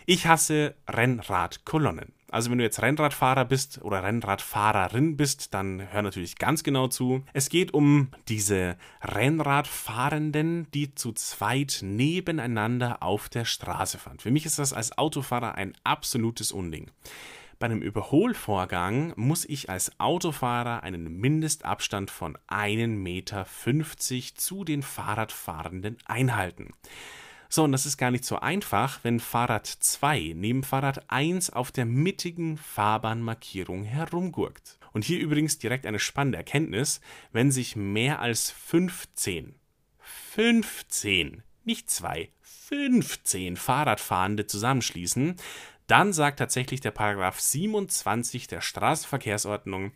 Ich 0.05 0.27
hasse 0.27 0.75
Rennradkolonnen. 0.89 2.18
Also 2.31 2.51
wenn 2.51 2.59
du 2.59 2.65
jetzt 2.65 2.83
Rennradfahrer 2.83 3.47
bist 3.47 3.81
oder 3.83 4.03
Rennradfahrerin 4.03 5.17
bist, 5.17 5.55
dann 5.55 5.91
hör 5.91 6.03
natürlich 6.03 6.37
ganz 6.37 6.63
genau 6.63 6.89
zu. 6.89 7.25
Es 7.33 7.49
geht 7.49 7.73
um 7.73 8.11
diese 8.29 8.77
Rennradfahrenden, 9.03 10.71
die 10.73 10.95
zu 10.95 11.13
zweit 11.13 11.81
nebeneinander 11.83 13.03
auf 13.03 13.29
der 13.29 13.47
Straße 13.47 13.99
fahren. 13.99 14.19
Für 14.19 14.31
mich 14.31 14.45
ist 14.45 14.59
das 14.59 14.75
als 14.75 14.97
Autofahrer 14.99 15.55
ein 15.55 15.73
absolutes 15.85 16.53
Unding. 16.53 16.91
Bei 17.59 17.65
einem 17.65 17.83
Überholvorgang 17.83 19.15
muss 19.17 19.45
ich 19.45 19.69
als 19.69 19.99
Autofahrer 19.99 20.85
einen 20.85 21.19
Mindestabstand 21.19 22.11
von 22.11 22.39
1,50 22.49 22.87
Meter 22.89 23.47
zu 24.37 24.65
den 24.65 24.83
Fahrradfahrenden 24.83 25.97
einhalten. 26.05 26.75
So, 27.51 27.65
und 27.65 27.73
das 27.73 27.87
ist 27.87 27.97
gar 27.97 28.11
nicht 28.11 28.25
so 28.25 28.39
einfach, 28.41 29.01
wenn 29.03 29.21
Fahrrad 29.21 29.67
2 29.67 30.35
neben 30.37 30.63
Fahrrad 30.63 31.11
1 31.11 31.51
auf 31.51 31.73
der 31.73 31.87
mittigen 31.87 32.59
Fahrbahnmarkierung 32.59 33.85
herumgurkt. 33.85 34.79
Und 34.93 35.05
hier 35.05 35.19
übrigens 35.19 35.59
direkt 35.59 35.87
eine 35.87 35.99
spannende 35.99 36.37
Erkenntnis, 36.39 37.01
wenn 37.33 37.51
sich 37.51 37.75
mehr 37.75 38.21
als 38.21 38.51
15, 38.51 39.55
15, 40.33 41.43
nicht 41.65 41.89
zwei, 41.89 42.31
15 42.43 43.57
Fahrradfahrende 43.57 44.47
zusammenschließen, 44.47 45.37
dann 45.87 46.13
sagt 46.13 46.39
tatsächlich 46.39 46.83
der 46.83 46.91
Paragraph 46.91 47.41
27 47.41 48.47
der 48.47 48.61
Straßenverkehrsordnung, 48.61 49.93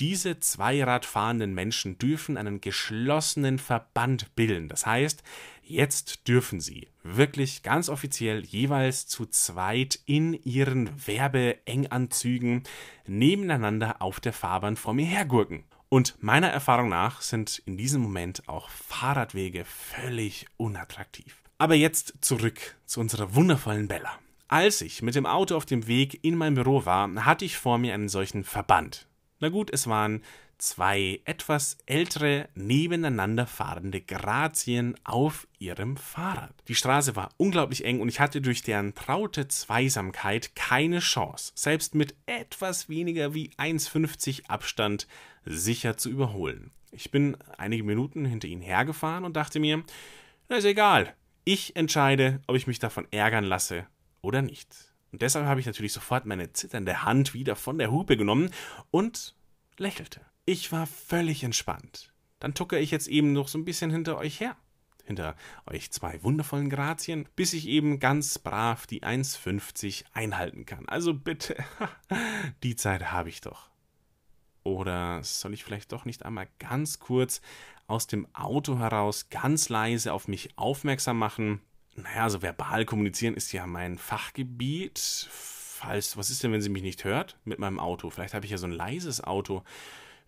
diese 0.00 0.40
zweiradfahrenden 0.40 1.54
Menschen 1.54 1.98
dürfen 1.98 2.36
einen 2.36 2.60
geschlossenen 2.60 3.58
Verband 3.58 4.34
bilden. 4.34 4.68
Das 4.68 4.86
heißt, 4.86 5.22
Jetzt 5.70 6.26
dürfen 6.26 6.58
Sie 6.58 6.88
wirklich 7.04 7.62
ganz 7.62 7.88
offiziell 7.88 8.44
jeweils 8.44 9.06
zu 9.06 9.24
zweit 9.26 10.00
in 10.04 10.34
Ihren 10.34 10.90
Werbeenganzügen 11.06 12.64
nebeneinander 13.06 14.02
auf 14.02 14.18
der 14.18 14.32
Fahrbahn 14.32 14.74
vor 14.74 14.94
mir 14.94 15.06
hergurken. 15.06 15.62
Und 15.88 16.20
meiner 16.20 16.48
Erfahrung 16.48 16.88
nach 16.88 17.20
sind 17.20 17.62
in 17.66 17.76
diesem 17.76 18.02
Moment 18.02 18.48
auch 18.48 18.68
Fahrradwege 18.68 19.64
völlig 19.64 20.46
unattraktiv. 20.56 21.36
Aber 21.58 21.76
jetzt 21.76 22.14
zurück 22.20 22.76
zu 22.84 22.98
unserer 22.98 23.36
wundervollen 23.36 23.86
Bella. 23.86 24.18
Als 24.48 24.80
ich 24.80 25.02
mit 25.02 25.14
dem 25.14 25.26
Auto 25.26 25.54
auf 25.54 25.66
dem 25.66 25.86
Weg 25.86 26.18
in 26.24 26.34
mein 26.34 26.54
Büro 26.54 26.84
war, 26.84 27.08
hatte 27.24 27.44
ich 27.44 27.56
vor 27.56 27.78
mir 27.78 27.94
einen 27.94 28.08
solchen 28.08 28.42
Verband. 28.42 29.06
Na 29.40 29.48
gut, 29.48 29.70
es 29.72 29.86
waren 29.86 30.22
zwei 30.58 31.20
etwas 31.24 31.78
ältere, 31.86 32.50
nebeneinander 32.54 33.46
fahrende 33.46 34.02
Grazien 34.02 34.94
auf 35.04 35.48
ihrem 35.58 35.96
Fahrrad. 35.96 36.52
Die 36.68 36.74
Straße 36.74 37.16
war 37.16 37.30
unglaublich 37.38 37.84
eng 37.86 38.00
und 38.00 38.10
ich 38.10 38.20
hatte 38.20 38.42
durch 38.42 38.62
deren 38.62 38.94
traute 38.94 39.48
Zweisamkeit 39.48 40.54
keine 40.54 40.98
Chance, 40.98 41.52
selbst 41.54 41.94
mit 41.94 42.14
etwas 42.26 42.90
weniger 42.90 43.32
wie 43.32 43.50
1,50 43.56 44.46
Abstand 44.48 45.06
sicher 45.46 45.96
zu 45.96 46.10
überholen. 46.10 46.70
Ich 46.92 47.10
bin 47.10 47.38
einige 47.56 47.82
Minuten 47.82 48.26
hinter 48.26 48.48
ihnen 48.48 48.62
hergefahren 48.62 49.24
und 49.24 49.36
dachte 49.36 49.58
mir, 49.58 49.82
na 50.50 50.56
ist 50.56 50.64
egal, 50.64 51.14
ich 51.44 51.76
entscheide, 51.76 52.42
ob 52.46 52.56
ich 52.56 52.66
mich 52.66 52.78
davon 52.78 53.06
ärgern 53.10 53.44
lasse 53.44 53.86
oder 54.20 54.42
nicht. 54.42 54.89
Und 55.12 55.22
deshalb 55.22 55.46
habe 55.46 55.60
ich 55.60 55.66
natürlich 55.66 55.92
sofort 55.92 56.26
meine 56.26 56.52
zitternde 56.52 57.02
Hand 57.04 57.34
wieder 57.34 57.56
von 57.56 57.78
der 57.78 57.90
Hupe 57.90 58.16
genommen 58.16 58.50
und 58.90 59.34
lächelte. 59.76 60.20
Ich 60.44 60.72
war 60.72 60.86
völlig 60.86 61.42
entspannt. 61.42 62.12
Dann 62.38 62.54
tucke 62.54 62.78
ich 62.78 62.90
jetzt 62.90 63.08
eben 63.08 63.32
noch 63.32 63.48
so 63.48 63.58
ein 63.58 63.64
bisschen 63.64 63.90
hinter 63.90 64.16
euch 64.18 64.40
her. 64.40 64.56
Hinter 65.04 65.34
euch 65.66 65.90
zwei 65.90 66.22
wundervollen 66.22 66.70
Grazien, 66.70 67.28
bis 67.34 67.52
ich 67.52 67.66
eben 67.66 67.98
ganz 67.98 68.38
brav 68.38 68.86
die 68.86 69.02
1,50 69.02 70.04
einhalten 70.12 70.66
kann. 70.66 70.88
Also 70.88 71.14
bitte, 71.14 71.56
die 72.62 72.76
Zeit 72.76 73.10
habe 73.10 73.28
ich 73.28 73.40
doch. 73.40 73.70
Oder 74.62 75.22
soll 75.24 75.54
ich 75.54 75.64
vielleicht 75.64 75.92
doch 75.92 76.04
nicht 76.04 76.24
einmal 76.24 76.48
ganz 76.58 76.98
kurz 76.98 77.40
aus 77.86 78.06
dem 78.06 78.32
Auto 78.34 78.78
heraus 78.78 79.30
ganz 79.30 79.68
leise 79.68 80.12
auf 80.12 80.28
mich 80.28 80.56
aufmerksam 80.56 81.18
machen? 81.18 81.60
Naja, 81.96 82.24
also 82.24 82.42
verbal 82.42 82.84
kommunizieren 82.84 83.34
ist 83.34 83.52
ja 83.52 83.66
mein 83.66 83.98
Fachgebiet. 83.98 85.28
Falls, 85.30 86.16
was 86.16 86.30
ist 86.30 86.42
denn, 86.42 86.52
wenn 86.52 86.60
sie 86.60 86.68
mich 86.68 86.82
nicht 86.82 87.04
hört 87.04 87.36
mit 87.44 87.58
meinem 87.58 87.80
Auto? 87.80 88.10
Vielleicht 88.10 88.34
habe 88.34 88.44
ich 88.44 88.52
ja 88.52 88.58
so 88.58 88.66
ein 88.66 88.72
leises 88.72 89.22
Auto. 89.22 89.62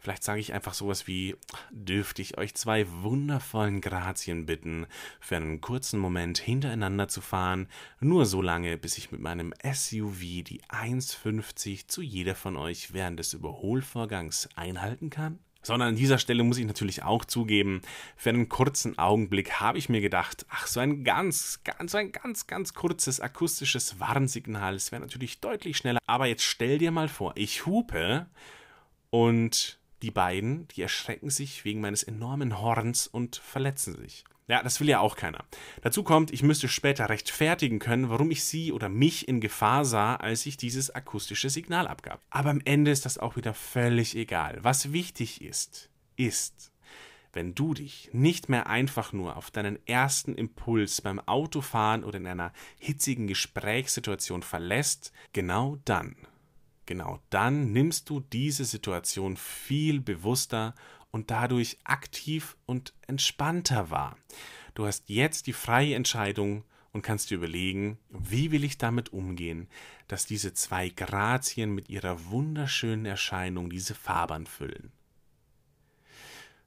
Vielleicht 0.03 0.25
sage 0.25 0.41
ich 0.41 0.53
einfach 0.53 0.75
sowas 0.75 1.07
wie, 1.07 1.37
dürfte 1.71 2.23
ich 2.23 2.37
euch 2.37 2.57
zwei 2.57 2.91
wundervollen 2.91 3.81
Grazien 3.81 4.47
bitten, 4.47 4.89
für 5.21 5.37
einen 5.37 5.61
kurzen 5.61 6.01
Moment 6.01 6.39
hintereinander 6.39 7.07
zu 7.07 7.21
fahren, 7.21 7.69
nur 8.01 8.27
so 8.27 8.43
lange, 8.43 8.77
bis 8.77 8.99
ich 8.99 9.13
mit 9.13 9.21
meinem 9.21 9.55
SUV 9.63 10.43
die 10.43 10.61
1,50 10.69 11.87
zu 11.87 12.03
jeder 12.03 12.35
von 12.35 12.57
euch 12.57 12.93
während 12.93 13.21
des 13.21 13.33
Überholvorgangs 13.33 14.49
einhalten 14.57 15.09
kann? 15.09 15.39
Sondern 15.63 15.91
an 15.91 15.97
dieser 15.97 16.19
Stelle 16.19 16.43
muss 16.43 16.59
ich 16.59 16.67
natürlich 16.67 17.05
auch 17.05 17.25
zugeben, 17.25 17.83
für 18.17 18.31
einen 18.31 18.49
kurzen 18.49 18.99
Augenblick 18.99 19.61
habe 19.61 19.79
ich 19.79 19.89
mir 19.89 20.01
gedacht, 20.01 20.45
ach, 20.49 20.67
so 20.67 20.81
ein 20.81 21.05
ganz, 21.05 21.61
ganz, 21.65 21.93
so 21.93 21.99
ein 21.99 22.11
ganz, 22.11 22.47
ganz 22.47 22.75
kurzes 22.75 23.21
akustisches 23.21 24.01
Warnsignal, 24.01 24.75
es 24.75 24.91
wäre 24.91 25.03
natürlich 25.03 25.41
deutlich 25.41 25.77
schneller. 25.77 26.01
Aber 26.07 26.27
jetzt 26.27 26.45
stell 26.45 26.79
dir 26.79 26.91
mal 26.91 27.09
vor, 27.09 27.33
ich 27.37 27.65
hupe 27.65 28.27
und 29.11 29.79
die 30.03 30.11
beiden, 30.11 30.67
die 30.69 30.83
erschrecken 30.83 31.31
sich 31.31 31.65
wegen 31.65 31.81
meines 31.81 32.03
enormen 32.03 32.61
Horns 32.61 33.07
und 33.07 33.37
verletzen 33.37 33.97
sich. 33.97 34.25
Ja, 34.53 34.63
das 34.63 34.81
will 34.81 34.89
ja 34.91 35.01
auch 35.01 35.17
keiner. 35.17 35.47
Dazu 35.81 36.03
kommt, 36.03 36.31
ich 36.31 36.43
müsste 36.43 36.69
später 36.69 37.09
rechtfertigen 37.09 37.79
können, 37.79 38.11
warum 38.11 38.31
ich 38.31 38.45
sie 38.45 38.71
oder 38.71 38.91
mich 38.91 39.27
in 39.27 39.41
Gefahr 39.41 39.87
sah, 39.87 40.17
als 40.17 40.45
ich 40.45 40.59
dieses 40.59 40.95
akustische 40.95 41.49
Signal 41.49 41.89
abgab. 41.89 42.21
Aber 42.29 42.51
am 42.51 42.61
Ende 42.67 42.91
ist 42.91 43.07
das 43.07 43.17
auch 43.17 43.37
wieder 43.37 43.55
völlig 43.55 44.15
egal. 44.15 44.59
Was 44.61 44.93
wichtig 44.93 45.41
ist, 45.41 45.89
ist, 46.17 46.71
wenn 47.33 47.55
du 47.55 47.73
dich 47.73 48.11
nicht 48.13 48.51
mehr 48.51 48.67
einfach 48.67 49.15
nur 49.15 49.39
auf 49.39 49.51
deinen 49.51 49.79
ersten 49.87 50.35
Impuls 50.35 51.01
beim 51.01 51.19
Autofahren 51.19 52.05
oder 52.05 52.19
in 52.19 52.27
einer 52.27 52.53
hitzigen 52.79 53.29
Gesprächssituation 53.29 54.43
verlässt, 54.43 55.15
genau 55.33 55.79
dann 55.87 56.15
genau 56.85 57.21
dann 57.31 57.73
nimmst 57.73 58.11
du 58.11 58.21
diese 58.21 58.67
Situation 58.67 59.39
viel 59.39 60.01
bewusster 60.01 60.75
und 61.13 61.31
dadurch 61.31 61.79
aktiv 61.85 62.57
und 62.67 62.93
entspannter 63.07 63.91
wahr. 63.91 64.17
Du 64.75 64.87
hast 64.87 65.09
jetzt 65.09 65.47
die 65.47 65.53
freie 65.53 65.95
Entscheidung 65.95 66.65
und 66.93 67.03
kannst 67.03 67.31
dir 67.31 67.37
überlegen, 67.37 67.99
wie 68.09 68.51
will 68.51 68.65
ich 68.65 68.79
damit 68.79 69.13
umgehen, 69.13 69.69
dass 70.09 70.27
diese 70.27 70.53
zwei 70.53 70.89
Grazien 70.89 71.75
mit 71.75 71.89
ihrer 71.89 72.27
wunderschönen 72.27 73.07
Erscheinung 73.07 73.71
diese 73.71 73.95
Fabern 73.95 74.47
füllen. 74.47 74.93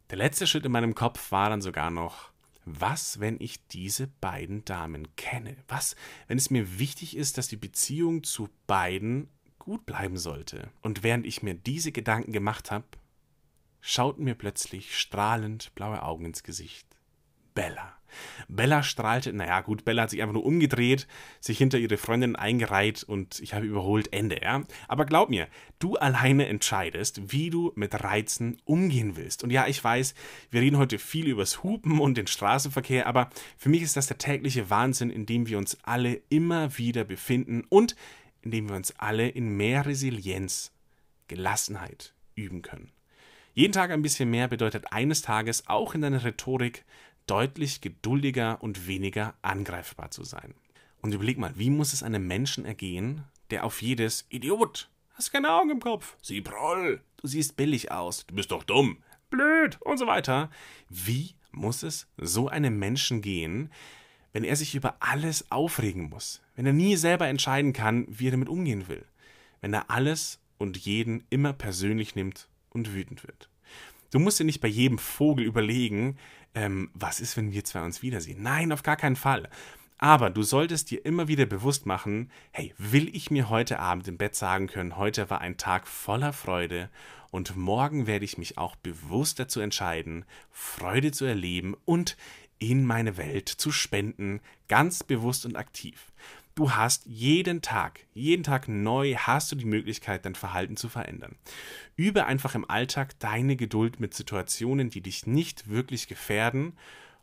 Der 0.09 0.17
letzte 0.17 0.47
Schritt 0.47 0.65
in 0.65 0.71
meinem 0.71 0.95
Kopf 0.95 1.31
war 1.31 1.49
dann 1.49 1.61
sogar 1.61 1.89
noch, 1.89 2.31
was, 2.63 3.19
wenn 3.19 3.37
ich 3.39 3.67
diese 3.67 4.07
beiden 4.07 4.65
Damen 4.65 5.15
kenne? 5.15 5.55
Was, 5.67 5.95
wenn 6.27 6.37
es 6.37 6.49
mir 6.49 6.79
wichtig 6.79 7.15
ist, 7.15 7.37
dass 7.37 7.47
die 7.47 7.57
Beziehung 7.57 8.23
zu 8.23 8.49
beiden 8.65 9.29
gut 9.59 9.85
bleiben 9.85 10.17
sollte. 10.17 10.69
Und 10.81 11.03
während 11.03 11.25
ich 11.25 11.43
mir 11.43 11.55
diese 11.55 11.91
Gedanken 11.91 12.31
gemacht 12.31 12.71
habe, 12.71 12.85
schauten 13.85 14.23
mir 14.23 14.33
plötzlich 14.33 14.97
strahlend 14.97 15.73
blaue 15.75 16.01
Augen 16.01 16.25
ins 16.25 16.41
Gesicht. 16.41 16.87
Bella. 17.53 17.93
Bella 18.47 18.81
strahlte, 18.81 19.31
naja 19.31 19.61
gut, 19.61 19.85
Bella 19.85 20.03
hat 20.03 20.09
sich 20.09 20.21
einfach 20.21 20.33
nur 20.33 20.45
umgedreht, 20.45 21.07
sich 21.39 21.57
hinter 21.57 21.77
ihre 21.77 21.97
Freundin 21.97 22.35
eingereiht 22.35 23.03
und 23.03 23.39
ich 23.39 23.53
habe 23.53 23.65
überholt, 23.65 24.11
Ende, 24.11 24.41
ja. 24.41 24.63
Aber 24.87 25.05
glaub 25.05 25.29
mir, 25.29 25.47
du 25.79 25.95
alleine 25.95 26.47
entscheidest, 26.47 27.31
wie 27.31 27.49
du 27.49 27.71
mit 27.75 28.03
Reizen 28.03 28.61
umgehen 28.65 29.15
willst. 29.15 29.43
Und 29.43 29.51
ja, 29.51 29.67
ich 29.67 29.83
weiß, 29.83 30.15
wir 30.49 30.61
reden 30.61 30.77
heute 30.77 30.97
viel 30.97 31.27
übers 31.27 31.63
Hupen 31.63 31.99
und 31.99 32.17
den 32.17 32.27
Straßenverkehr, 32.27 33.05
aber 33.07 33.29
für 33.57 33.69
mich 33.69 33.83
ist 33.83 33.97
das 33.97 34.07
der 34.07 34.17
tägliche 34.17 34.69
Wahnsinn, 34.69 35.09
in 35.09 35.25
dem 35.25 35.47
wir 35.47 35.57
uns 35.57 35.77
alle 35.83 36.21
immer 36.29 36.77
wieder 36.77 37.03
befinden 37.03 37.63
und 37.69 37.95
indem 38.41 38.69
wir 38.69 38.75
uns 38.75 38.97
alle 38.97 39.27
in 39.27 39.55
mehr 39.55 39.85
Resilienz, 39.85 40.71
Gelassenheit 41.27 42.13
üben 42.35 42.61
können. 42.61 42.94
Jeden 43.57 43.71
Tag 43.71 43.89
ein 43.91 44.01
bisschen 44.01 44.29
mehr 44.29 44.49
bedeutet 44.49 44.91
eines 44.91 45.21
Tages 45.21 45.67
auch 45.67 45.95
in 45.95 46.01
deiner 46.01 46.25
Rhetorik 46.25 46.83
deutlich 47.25 47.79
geduldiger 47.79 48.61
und 48.61 48.85
weniger 48.85 49.33
angreifbar 49.41 50.11
zu 50.11 50.25
sein. 50.25 50.55
Und 51.01 51.13
überleg 51.13 51.37
mal, 51.37 51.53
wie 51.55 51.69
muss 51.69 51.93
es 51.93 52.03
einem 52.03 52.27
Menschen 52.27 52.65
ergehen, 52.65 53.23
der 53.51 53.63
auf 53.63 53.81
jedes 53.81 54.25
Idiot, 54.27 54.89
hast 55.13 55.31
keine 55.31 55.53
Augen 55.53 55.69
im 55.69 55.79
Kopf, 55.79 56.17
sieh 56.21 56.41
Proll, 56.41 57.01
du 57.15 57.27
siehst 57.27 57.55
billig 57.55 57.93
aus, 57.93 58.27
du 58.27 58.35
bist 58.35 58.51
doch 58.51 58.63
dumm, 58.63 58.97
blöd 59.29 59.77
und 59.79 59.99
so 59.99 60.05
weiter. 60.05 60.49
Wie 60.89 61.35
muss 61.53 61.83
es 61.83 62.07
so 62.17 62.49
einem 62.49 62.77
Menschen 62.77 63.21
gehen, 63.21 63.71
wenn 64.33 64.43
er 64.43 64.57
sich 64.57 64.75
über 64.75 64.97
alles 64.99 65.49
aufregen 65.49 66.09
muss, 66.09 66.41
wenn 66.57 66.65
er 66.65 66.73
nie 66.73 66.97
selber 66.97 67.29
entscheiden 67.29 67.71
kann, 67.71 68.05
wie 68.09 68.27
er 68.27 68.31
damit 68.31 68.49
umgehen 68.49 68.89
will, 68.89 69.05
wenn 69.61 69.73
er 69.73 69.89
alles 69.89 70.41
und 70.57 70.75
jeden 70.75 71.23
immer 71.29 71.53
persönlich 71.53 72.15
nimmt 72.15 72.49
und 72.75 72.93
wütend 72.93 73.23
wird. 73.23 73.49
Du 74.11 74.19
musst 74.19 74.39
dir 74.39 74.45
nicht 74.45 74.61
bei 74.61 74.67
jedem 74.67 74.99
Vogel 74.99 75.45
überlegen, 75.45 76.17
ähm, 76.53 76.89
was 76.93 77.19
ist, 77.19 77.35
wenn 77.37 77.51
wir 77.51 77.65
zwei 77.65 77.83
uns 77.83 78.01
wiedersehen. 78.01 78.41
Nein, 78.41 78.71
auf 78.71 78.83
gar 78.83 78.95
keinen 78.95 79.15
Fall. 79.15 79.49
Aber 79.97 80.29
du 80.29 80.43
solltest 80.43 80.91
dir 80.91 81.05
immer 81.05 81.27
wieder 81.27 81.45
bewusst 81.45 81.85
machen, 81.85 82.29
hey, 82.51 82.73
will 82.77 83.13
ich 83.15 83.31
mir 83.31 83.49
heute 83.49 83.79
Abend 83.79 84.07
im 84.07 84.17
Bett 84.17 84.35
sagen 84.35 84.67
können, 84.67 84.97
heute 84.97 85.29
war 85.29 85.41
ein 85.41 85.57
Tag 85.57 85.87
voller 85.87 86.33
Freude 86.33 86.89
und 87.31 87.55
morgen 87.55 88.05
werde 88.05 88.25
ich 88.25 88.37
mich 88.37 88.57
auch 88.57 88.75
bewusst 88.75 89.39
dazu 89.39 89.61
entscheiden, 89.61 90.25
Freude 90.51 91.11
zu 91.11 91.25
erleben 91.25 91.75
und 91.85 92.17
in 92.59 92.85
meine 92.85 93.17
Welt 93.17 93.49
zu 93.49 93.71
spenden, 93.71 94.41
ganz 94.67 95.03
bewusst 95.03 95.45
und 95.45 95.55
aktiv. 95.55 96.11
Du 96.55 96.71
hast 96.71 97.05
jeden 97.05 97.61
Tag, 97.61 98.07
jeden 98.13 98.43
Tag 98.43 98.69
neu 98.69 99.15
hast 99.15 99.51
du 99.51 99.57
die 99.57 99.65
Möglichkeit, 99.65 100.25
dein 100.25 100.35
Verhalten 100.35 100.77
zu 100.77 100.87
verändern. 100.87 101.35
Übe 101.97 102.25
einfach 102.25 102.55
im 102.55 102.63
Alltag 102.69 103.19
deine 103.19 103.57
Geduld 103.57 103.99
mit 103.99 104.13
Situationen, 104.13 104.89
die 104.89 105.01
dich 105.01 105.27
nicht 105.27 105.67
wirklich 105.69 106.07
gefährden. 106.07 106.77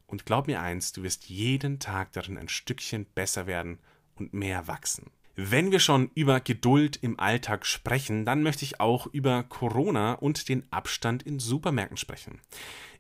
Und 0.07 0.27
glaub 0.27 0.49
mir 0.49 0.61
eins, 0.61 0.93
du 0.93 1.03
wirst 1.03 1.31
jeden 1.31 1.79
Tag 1.79 2.13
darin 2.13 2.37
ein 2.37 2.51
Stückchen 2.51 3.07
besser 3.07 3.47
werden 3.47 3.79
und 4.17 4.35
mehr 4.35 4.69
wachsen. 4.69 5.11
Wenn 5.35 5.71
wir 5.71 5.81
schon 5.81 6.11
über 6.15 6.41
Geduld 6.41 6.99
im 7.01 7.19
Alltag 7.19 7.65
sprechen, 7.65 8.27
dann 8.27 8.43
möchte 8.43 8.67
ich 8.67 8.81
auch 8.81 9.07
über 9.07 9.43
Corona 9.45 10.13
und 10.13 10.51
den 10.51 10.71
Abstand 10.71 11.23
in 11.23 11.39
Supermärkten 11.39 11.97
sprechen. 11.97 12.41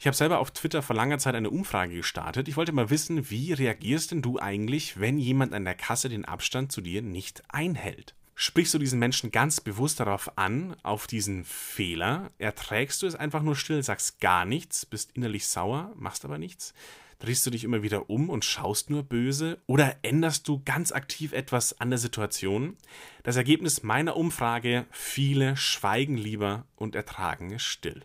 Ich 0.00 0.06
habe 0.06 0.16
selber 0.16 0.38
auf 0.38 0.50
Twitter 0.50 0.80
vor 0.80 0.96
langer 0.96 1.18
Zeit 1.18 1.34
eine 1.34 1.50
Umfrage 1.50 1.94
gestartet. 1.94 2.48
Ich 2.48 2.56
wollte 2.56 2.72
mal 2.72 2.88
wissen, 2.88 3.28
wie 3.30 3.52
reagierst 3.52 4.12
denn 4.12 4.22
du 4.22 4.38
eigentlich, 4.38 4.98
wenn 4.98 5.18
jemand 5.18 5.52
an 5.52 5.66
der 5.66 5.74
Kasse 5.74 6.08
den 6.08 6.24
Abstand 6.24 6.72
zu 6.72 6.80
dir 6.80 7.02
nicht 7.02 7.42
einhält? 7.48 8.14
Sprichst 8.34 8.72
du 8.72 8.78
diesen 8.78 8.98
Menschen 8.98 9.30
ganz 9.30 9.60
bewusst 9.60 10.00
darauf 10.00 10.38
an, 10.38 10.74
auf 10.82 11.06
diesen 11.06 11.44
Fehler? 11.44 12.30
Erträgst 12.38 13.02
du 13.02 13.06
es 13.06 13.14
einfach 13.14 13.42
nur 13.42 13.56
still, 13.56 13.82
sagst 13.82 14.20
gar 14.20 14.46
nichts, 14.46 14.86
bist 14.86 15.12
innerlich 15.12 15.46
sauer, 15.46 15.92
machst 15.96 16.24
aber 16.24 16.38
nichts? 16.38 16.72
Drehst 17.22 17.46
du 17.46 17.50
dich 17.50 17.62
immer 17.62 17.84
wieder 17.84 18.10
um 18.10 18.28
und 18.28 18.44
schaust 18.44 18.90
nur 18.90 19.04
böse? 19.04 19.62
Oder 19.68 19.96
änderst 20.02 20.48
du 20.48 20.60
ganz 20.64 20.90
aktiv 20.90 21.32
etwas 21.32 21.80
an 21.80 21.88
der 21.88 22.00
Situation? 22.00 22.76
Das 23.22 23.36
Ergebnis 23.36 23.84
meiner 23.84 24.16
Umfrage, 24.16 24.86
viele 24.90 25.56
schweigen 25.56 26.16
lieber 26.16 26.66
und 26.74 26.96
ertragen 26.96 27.52
es 27.52 27.62
still. 27.62 28.02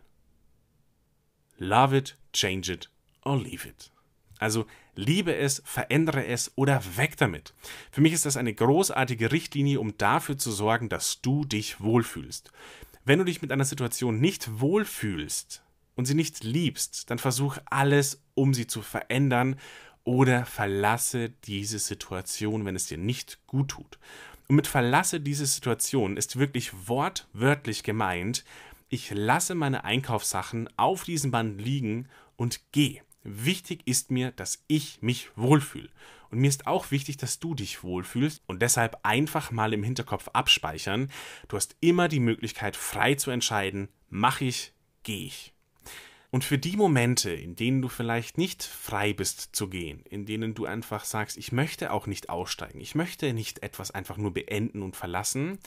Love 1.57 1.97
it, 1.97 2.15
change 2.31 2.71
it 2.71 2.91
or 3.25 3.41
leave 3.41 3.67
it. 3.67 3.89
Also 4.37 4.67
liebe 4.93 5.35
es, 5.35 5.63
verändere 5.65 6.27
es 6.27 6.51
oder 6.55 6.83
weg 6.95 7.17
damit. 7.17 7.55
Für 7.89 8.01
mich 8.01 8.13
ist 8.13 8.27
das 8.27 8.37
eine 8.37 8.53
großartige 8.53 9.31
Richtlinie, 9.31 9.79
um 9.79 9.97
dafür 9.97 10.37
zu 10.37 10.51
sorgen, 10.51 10.89
dass 10.89 11.21
du 11.23 11.43
dich 11.43 11.81
wohlfühlst. 11.81 12.51
Wenn 13.03 13.17
du 13.17 13.25
dich 13.25 13.41
mit 13.41 13.51
einer 13.51 13.65
Situation 13.65 14.19
nicht 14.19 14.59
wohlfühlst 14.59 15.63
und 15.95 16.05
sie 16.05 16.13
nicht 16.13 16.43
liebst, 16.43 17.09
dann 17.09 17.17
versuch 17.17 17.57
alles, 17.65 18.21
um 18.37 18.53
sie 18.53 18.67
zu 18.67 18.81
verändern 18.81 19.57
oder 20.03 20.45
verlasse 20.45 21.31
diese 21.45 21.79
Situation, 21.79 22.65
wenn 22.65 22.75
es 22.75 22.85
dir 22.85 22.97
nicht 22.97 23.39
gut 23.47 23.69
tut. 23.69 23.99
Und 24.47 24.55
mit 24.55 24.67
verlasse 24.67 25.19
diese 25.19 25.45
Situation 25.45 26.15
ist 26.15 26.39
wirklich 26.39 26.87
wortwörtlich 26.87 27.83
gemeint, 27.83 28.45
ich 28.89 29.11
lasse 29.13 29.53
meine 29.53 29.83
Einkaufssachen 29.83 30.69
auf 30.77 31.03
diesem 31.03 31.31
Band 31.31 31.61
liegen 31.61 32.07
und 32.37 32.71
gehe. 32.71 33.01
Wichtig 33.23 33.81
ist 33.85 34.11
mir, 34.11 34.31
dass 34.31 34.63
ich 34.67 35.01
mich 35.01 35.29
wohlfühle. 35.35 35.89
Und 36.29 36.39
mir 36.39 36.47
ist 36.47 36.67
auch 36.67 36.91
wichtig, 36.91 37.17
dass 37.17 37.39
du 37.39 37.55
dich 37.55 37.83
wohlfühlst 37.83 38.41
und 38.47 38.61
deshalb 38.61 38.99
einfach 39.03 39.51
mal 39.51 39.73
im 39.73 39.83
Hinterkopf 39.83 40.29
abspeichern. 40.29 41.11
Du 41.49 41.57
hast 41.57 41.75
immer 41.81 42.07
die 42.07 42.21
Möglichkeit, 42.21 42.77
frei 42.77 43.15
zu 43.15 43.31
entscheiden, 43.31 43.89
mache 44.09 44.45
ich, 44.45 44.73
gehe 45.03 45.25
ich. 45.25 45.53
Und 46.37 46.43
für 46.43 46.59
die 46.59 46.77
Momente, 46.77 47.31
in 47.31 47.55
denen 47.55 47.81
du 47.81 47.87
vielleicht 47.87 48.37
nicht 48.37 48.61
frei 48.61 49.11
bist 49.11 49.55
zu 49.55 49.69
gehen, 49.69 50.03
in 50.07 50.27
denen 50.27 50.53
du 50.53 50.67
einfach 50.67 51.03
sagst, 51.03 51.35
ich 51.35 51.51
möchte 51.51 51.91
auch 51.91 52.05
nicht 52.05 52.29
aussteigen, 52.29 52.79
ich 52.79 52.93
möchte 52.93 53.33
nicht 53.33 53.63
etwas 53.63 53.89
einfach 53.89 54.17
nur 54.17 54.35
beenden 54.35 54.83
und 54.83 54.95
verlassen, 54.95 55.57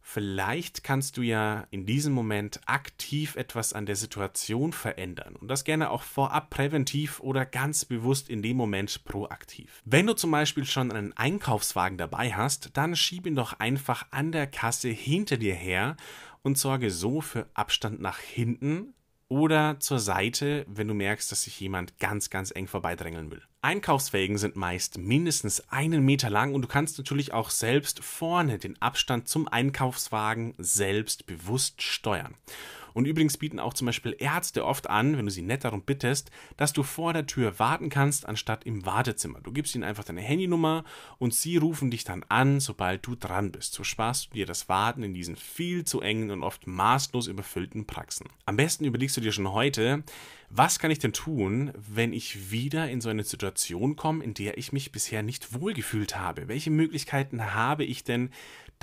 vielleicht 0.00 0.84
kannst 0.84 1.18
du 1.18 1.20
ja 1.20 1.66
in 1.70 1.84
diesem 1.84 2.14
Moment 2.14 2.62
aktiv 2.64 3.36
etwas 3.36 3.74
an 3.74 3.84
der 3.84 3.96
Situation 3.96 4.72
verändern 4.72 5.36
und 5.36 5.48
das 5.48 5.64
gerne 5.64 5.90
auch 5.90 6.02
vorab 6.02 6.48
präventiv 6.48 7.20
oder 7.20 7.44
ganz 7.44 7.84
bewusst 7.84 8.30
in 8.30 8.40
dem 8.40 8.56
Moment 8.56 9.04
proaktiv. 9.04 9.82
Wenn 9.84 10.06
du 10.06 10.14
zum 10.14 10.30
Beispiel 10.30 10.64
schon 10.64 10.92
einen 10.92 11.14
Einkaufswagen 11.14 11.98
dabei 11.98 12.32
hast, 12.32 12.70
dann 12.78 12.96
schieb 12.96 13.26
ihn 13.26 13.36
doch 13.36 13.60
einfach 13.60 14.06
an 14.12 14.32
der 14.32 14.46
Kasse 14.46 14.88
hinter 14.88 15.36
dir 15.36 15.54
her 15.54 15.98
und 16.40 16.56
sorge 16.56 16.90
so 16.90 17.20
für 17.20 17.50
Abstand 17.52 18.00
nach 18.00 18.18
hinten 18.18 18.94
oder 19.34 19.80
zur 19.80 19.98
Seite, 19.98 20.64
wenn 20.68 20.86
du 20.86 20.94
merkst, 20.94 21.32
dass 21.32 21.42
sich 21.42 21.58
jemand 21.58 21.98
ganz, 21.98 22.30
ganz 22.30 22.52
eng 22.54 22.68
vorbeidrängeln 22.68 23.32
will. 23.32 23.42
Einkaufswägen 23.62 24.38
sind 24.38 24.54
meist 24.54 24.96
mindestens 24.96 25.68
einen 25.70 26.04
Meter 26.04 26.30
lang 26.30 26.54
und 26.54 26.62
du 26.62 26.68
kannst 26.68 26.98
natürlich 26.98 27.32
auch 27.32 27.50
selbst 27.50 27.98
vorne 28.04 28.58
den 28.58 28.80
Abstand 28.80 29.26
zum 29.26 29.48
Einkaufswagen 29.48 30.54
selbst 30.58 31.26
bewusst 31.26 31.82
steuern. 31.82 32.36
Und 32.94 33.06
übrigens 33.06 33.36
bieten 33.36 33.58
auch 33.58 33.74
zum 33.74 33.86
Beispiel 33.86 34.16
Ärzte 34.18 34.64
oft 34.64 34.88
an, 34.88 35.18
wenn 35.18 35.26
du 35.26 35.30
sie 35.30 35.42
nett 35.42 35.64
darum 35.64 35.82
bittest, 35.82 36.30
dass 36.56 36.72
du 36.72 36.82
vor 36.82 37.12
der 37.12 37.26
Tür 37.26 37.58
warten 37.58 37.90
kannst, 37.90 38.26
anstatt 38.26 38.64
im 38.64 38.86
Wartezimmer. 38.86 39.40
Du 39.42 39.52
gibst 39.52 39.74
ihnen 39.74 39.84
einfach 39.84 40.04
deine 40.04 40.22
Handynummer 40.22 40.84
und 41.18 41.34
sie 41.34 41.56
rufen 41.56 41.90
dich 41.90 42.04
dann 42.04 42.24
an, 42.28 42.60
sobald 42.60 43.04
du 43.06 43.16
dran 43.16 43.52
bist. 43.52 43.74
So 43.74 43.84
sparst 43.84 44.30
du 44.30 44.34
dir 44.34 44.46
das 44.46 44.68
Warten 44.68 45.02
in 45.02 45.12
diesen 45.12 45.36
viel 45.36 45.84
zu 45.84 46.00
engen 46.00 46.30
und 46.30 46.42
oft 46.42 46.66
maßlos 46.66 47.26
überfüllten 47.26 47.86
Praxen. 47.86 48.28
Am 48.46 48.56
besten 48.56 48.84
überlegst 48.84 49.16
du 49.16 49.20
dir 49.20 49.32
schon 49.32 49.52
heute, 49.52 50.04
was 50.56 50.78
kann 50.78 50.92
ich 50.92 51.00
denn 51.00 51.12
tun, 51.12 51.72
wenn 51.74 52.12
ich 52.12 52.52
wieder 52.52 52.88
in 52.88 53.00
so 53.00 53.08
eine 53.08 53.24
Situation 53.24 53.96
komme, 53.96 54.22
in 54.22 54.34
der 54.34 54.56
ich 54.56 54.72
mich 54.72 54.92
bisher 54.92 55.24
nicht 55.24 55.52
wohlgefühlt 55.52 56.16
habe? 56.16 56.46
Welche 56.46 56.70
Möglichkeiten 56.70 57.54
habe 57.54 57.82
ich 57.84 58.04
denn, 58.04 58.30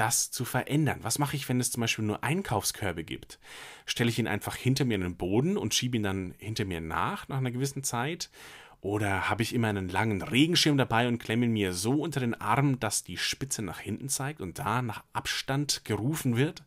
das 0.02 0.32
zu 0.32 0.46
verändern? 0.46 0.98
Was 1.04 1.20
mache 1.20 1.36
ich, 1.36 1.48
wenn 1.48 1.60
es 1.60 1.70
zum 1.70 1.82
Beispiel 1.82 2.04
nur 2.04 2.24
Einkaufskörbe 2.24 3.04
gibt? 3.04 3.38
Stelle 3.86 4.10
ich 4.10 4.18
ihn 4.18 4.28
einfach 4.28 4.56
hinter 4.56 4.84
mir 4.84 4.96
in 4.96 5.02
den 5.02 5.16
Boden 5.16 5.58
und 5.58 5.76
schiebe 5.76 5.96
ihn 5.96 6.02
dann 6.02 6.34
hinter 6.40 6.66
mir 6.66 6.82
nach, 6.82 7.28
nach 7.28 7.38
einer 7.38 7.52
gewissen 7.52 7.84
Zeit? 7.84 8.32
Oder 8.82 9.30
habe 9.30 9.44
ich 9.44 9.54
immer 9.54 9.68
einen 9.68 9.90
langen 9.90 10.24
Regenschirm 10.24 10.76
dabei 10.76 11.08
und 11.08 11.20
klemme 11.20 11.46
ihn 11.46 11.54
mir 11.54 11.72
so 11.74 12.02
unter 12.02 12.20
den 12.20 12.34
Arm, 12.34 12.80
dass 12.80 13.04
die 13.04 13.18
Spitze 13.18 13.62
nach 13.62 13.80
hinten 13.80 14.10
zeigt 14.10 14.42
und 14.42 14.58
da 14.58 14.82
nach 14.82 15.04
Abstand 15.14 15.86
gerufen 15.86 16.36
wird? 16.36 16.64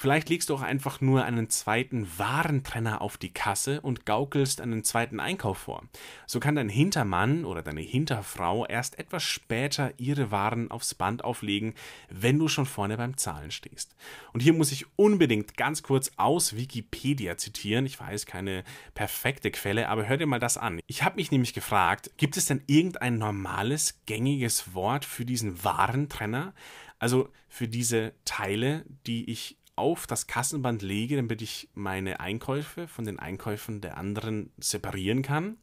Vielleicht 0.00 0.28
legst 0.28 0.48
du 0.48 0.54
auch 0.54 0.62
einfach 0.62 1.00
nur 1.00 1.24
einen 1.24 1.50
zweiten 1.50 2.06
Warentrenner 2.18 3.02
auf 3.02 3.16
die 3.16 3.32
Kasse 3.32 3.80
und 3.80 4.06
gaukelst 4.06 4.60
einen 4.60 4.84
zweiten 4.84 5.18
Einkauf 5.18 5.58
vor. 5.58 5.82
So 6.24 6.38
kann 6.38 6.54
dein 6.54 6.68
Hintermann 6.68 7.44
oder 7.44 7.62
deine 7.62 7.80
Hinterfrau 7.80 8.64
erst 8.64 8.96
etwas 9.00 9.24
später 9.24 9.92
ihre 9.98 10.30
Waren 10.30 10.70
aufs 10.70 10.94
Band 10.94 11.24
auflegen, 11.24 11.74
wenn 12.10 12.38
du 12.38 12.46
schon 12.46 12.64
vorne 12.64 12.96
beim 12.96 13.16
Zahlen 13.16 13.50
stehst. 13.50 13.96
Und 14.32 14.38
hier 14.40 14.52
muss 14.52 14.70
ich 14.70 14.86
unbedingt 14.94 15.56
ganz 15.56 15.82
kurz 15.82 16.12
aus 16.16 16.54
Wikipedia 16.54 17.36
zitieren. 17.36 17.84
Ich 17.84 17.98
weiß, 17.98 18.24
keine 18.24 18.62
perfekte 18.94 19.50
Quelle, 19.50 19.88
aber 19.88 20.06
hör 20.06 20.16
dir 20.16 20.26
mal 20.26 20.38
das 20.38 20.58
an. 20.58 20.78
Ich 20.86 21.02
habe 21.02 21.16
mich 21.16 21.32
nämlich 21.32 21.54
gefragt, 21.54 22.12
gibt 22.18 22.36
es 22.36 22.46
denn 22.46 22.62
irgendein 22.68 23.18
normales, 23.18 23.98
gängiges 24.06 24.74
Wort 24.74 25.04
für 25.04 25.24
diesen 25.24 25.64
Warentrenner? 25.64 26.54
Also 27.00 27.32
für 27.48 27.68
diese 27.68 28.12
Teile, 28.24 28.84
die 29.06 29.30
ich 29.30 29.57
auf 29.78 30.06
das 30.06 30.26
Kassenband 30.26 30.82
lege, 30.82 31.16
damit 31.16 31.40
ich 31.40 31.70
meine 31.74 32.20
Einkäufe 32.20 32.86
von 32.88 33.06
den 33.06 33.18
Einkäufen 33.18 33.80
der 33.80 33.96
anderen 33.96 34.52
separieren 34.58 35.22
kann. 35.22 35.56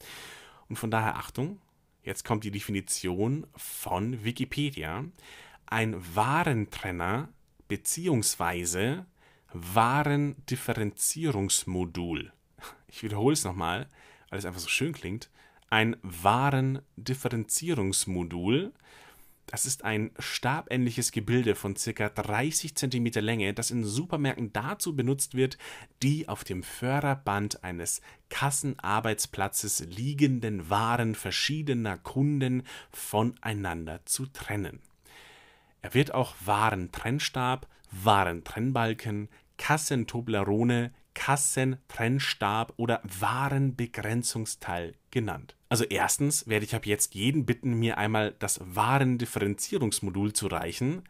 Und 0.67 0.77
von 0.77 0.89
daher 0.89 1.17
Achtung, 1.17 1.61
jetzt 2.03 2.25
kommt 2.25 2.43
die 2.43 2.49
Definition 2.51 3.45
von 3.55 4.23
Wikipedia. 4.23 5.05
Ein 5.67 5.95
Warentrenner 6.15 7.29
bzw. 7.67 9.01
Warendifferenzierungsmodul. 9.53 12.31
Ich 12.87 13.03
wiederhole 13.03 13.33
es 13.33 13.43
nochmal, 13.43 13.87
weil 14.29 14.39
es 14.39 14.45
einfach 14.45 14.61
so 14.61 14.69
schön 14.69 14.93
klingt. 14.93 15.29
Ein 15.69 15.97
Warendifferenzierungsmodul 16.01 18.73
das 19.47 19.65
ist 19.65 19.83
ein 19.83 20.11
stabähnliches 20.17 21.11
Gebilde 21.11 21.55
von 21.55 21.75
ca. 21.75 22.09
30 22.09 22.75
cm 22.75 23.05
Länge, 23.19 23.53
das 23.53 23.71
in 23.71 23.83
Supermärkten 23.83 24.51
dazu 24.53 24.95
benutzt 24.95 25.35
wird, 25.35 25.57
die 26.01 26.27
auf 26.27 26.43
dem 26.43 26.63
Förderband 26.63 27.63
eines 27.63 28.01
Kassenarbeitsplatzes 28.29 29.81
liegenden 29.81 30.69
Waren 30.69 31.15
verschiedener 31.15 31.97
Kunden 31.97 32.63
voneinander 32.91 34.05
zu 34.05 34.25
trennen. 34.25 34.79
Er 35.81 35.93
wird 35.93 36.13
auch 36.13 36.33
Warentrennstab, 36.43 37.67
Warentrennbalken, 37.91 39.29
Kassentoblerone, 39.57 40.91
Kassentrennstab 41.15 42.73
oder 42.77 43.01
Warenbegrenzungsteil 43.03 44.93
genannt. 45.09 45.55
Also 45.69 45.83
erstens 45.85 46.47
werde 46.47 46.65
ich 46.65 46.75
ab 46.75 46.85
jetzt 46.85 47.15
jeden 47.15 47.47
bitten, 47.47 47.73
mir 47.73 47.97
einmal 47.97 48.35
das 48.37 48.59
Warendifferenzierungsmodul 48.63 50.33
zu 50.33 50.45
reichen. 50.47 51.03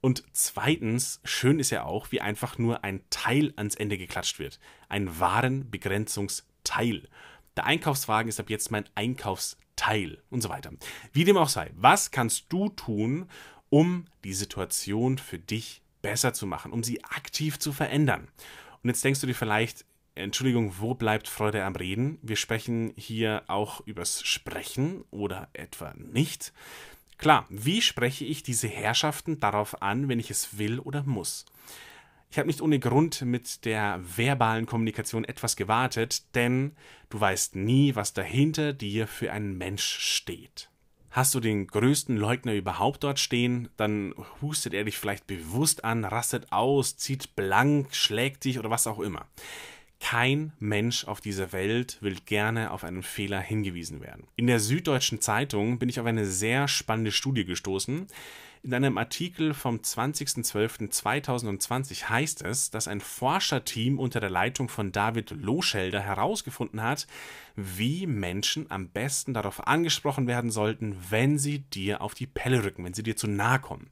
Und 0.00 0.24
zweitens, 0.32 1.20
schön 1.24 1.60
ist 1.60 1.70
ja 1.70 1.84
auch, 1.84 2.10
wie 2.10 2.20
einfach 2.20 2.58
nur 2.58 2.84
ein 2.84 3.02
Teil 3.10 3.54
ans 3.56 3.76
Ende 3.76 3.96
geklatscht 3.96 4.38
wird. 4.38 4.58
Ein 4.88 5.18
Warenbegrenzungsteil. 5.20 7.08
Der 7.56 7.64
Einkaufswagen 7.64 8.28
ist 8.28 8.40
ab 8.40 8.50
jetzt 8.50 8.70
mein 8.70 8.84
Einkaufsteil 8.96 10.22
und 10.28 10.42
so 10.42 10.48
weiter. 10.48 10.72
Wie 11.12 11.24
dem 11.24 11.36
auch 11.36 11.48
sei, 11.48 11.70
was 11.76 12.10
kannst 12.10 12.46
du 12.48 12.68
tun, 12.70 13.30
um 13.70 14.06
die 14.24 14.34
Situation 14.34 15.18
für 15.18 15.38
dich 15.38 15.82
besser 16.02 16.34
zu 16.34 16.46
machen, 16.46 16.72
um 16.72 16.82
sie 16.82 17.02
aktiv 17.04 17.58
zu 17.58 17.72
verändern? 17.72 18.28
Und 18.84 18.90
jetzt 18.90 19.02
denkst 19.02 19.20
du 19.20 19.26
dir 19.26 19.34
vielleicht, 19.34 19.86
Entschuldigung, 20.14 20.74
wo 20.78 20.94
bleibt 20.94 21.26
Freude 21.26 21.64
am 21.64 21.74
Reden? 21.74 22.18
Wir 22.20 22.36
sprechen 22.36 22.92
hier 22.96 23.42
auch 23.48 23.80
übers 23.86 24.22
Sprechen 24.22 25.04
oder 25.10 25.48
etwa 25.54 25.94
nicht. 25.96 26.52
Klar, 27.16 27.46
wie 27.48 27.80
spreche 27.80 28.26
ich 28.26 28.42
diese 28.42 28.68
Herrschaften 28.68 29.40
darauf 29.40 29.80
an, 29.80 30.08
wenn 30.08 30.20
ich 30.20 30.30
es 30.30 30.58
will 30.58 30.78
oder 30.80 31.02
muss? 31.02 31.46
Ich 32.30 32.38
habe 32.38 32.46
nicht 32.46 32.60
ohne 32.60 32.78
Grund 32.78 33.22
mit 33.22 33.64
der 33.64 34.00
verbalen 34.04 34.66
Kommunikation 34.66 35.24
etwas 35.24 35.56
gewartet, 35.56 36.34
denn 36.34 36.76
du 37.08 37.18
weißt 37.18 37.56
nie, 37.56 37.94
was 37.94 38.12
dahinter 38.12 38.74
dir 38.74 39.06
für 39.06 39.32
ein 39.32 39.56
Mensch 39.56 39.84
steht. 39.84 40.68
Hast 41.14 41.32
du 41.32 41.38
den 41.38 41.68
größten 41.68 42.16
Leugner 42.16 42.54
überhaupt 42.54 43.04
dort 43.04 43.20
stehen, 43.20 43.68
dann 43.76 44.16
hustet 44.42 44.74
er 44.74 44.82
dich 44.82 44.98
vielleicht 44.98 45.28
bewusst 45.28 45.84
an, 45.84 46.04
rastet 46.04 46.50
aus, 46.50 46.96
zieht 46.96 47.36
blank, 47.36 47.94
schlägt 47.94 48.44
dich 48.44 48.58
oder 48.58 48.68
was 48.68 48.88
auch 48.88 48.98
immer. 48.98 49.24
Kein 50.00 50.52
Mensch 50.58 51.04
auf 51.04 51.20
dieser 51.20 51.52
Welt 51.52 51.98
will 52.00 52.16
gerne 52.26 52.72
auf 52.72 52.82
einen 52.82 53.04
Fehler 53.04 53.40
hingewiesen 53.40 54.00
werden. 54.00 54.26
In 54.34 54.48
der 54.48 54.58
Süddeutschen 54.58 55.20
Zeitung 55.20 55.78
bin 55.78 55.88
ich 55.88 56.00
auf 56.00 56.06
eine 56.06 56.26
sehr 56.26 56.66
spannende 56.66 57.12
Studie 57.12 57.44
gestoßen. 57.44 58.08
In 58.64 58.72
einem 58.72 58.96
Artikel 58.96 59.52
vom 59.52 59.76
20.12.2020 59.76 62.08
heißt 62.08 62.40
es, 62.40 62.70
dass 62.70 62.88
ein 62.88 63.02
Forscherteam 63.02 63.98
unter 63.98 64.20
der 64.20 64.30
Leitung 64.30 64.70
von 64.70 64.90
David 64.90 65.32
Loschelder 65.32 66.00
herausgefunden 66.00 66.82
hat, 66.82 67.06
wie 67.56 68.06
Menschen 68.06 68.70
am 68.70 68.88
besten 68.88 69.34
darauf 69.34 69.66
angesprochen 69.66 70.26
werden 70.26 70.50
sollten, 70.50 70.96
wenn 71.10 71.36
sie 71.36 71.58
dir 71.58 72.00
auf 72.00 72.14
die 72.14 72.26
Pelle 72.26 72.64
rücken, 72.64 72.86
wenn 72.86 72.94
sie 72.94 73.02
dir 73.02 73.18
zu 73.18 73.26
nahe 73.26 73.58
kommen. 73.58 73.90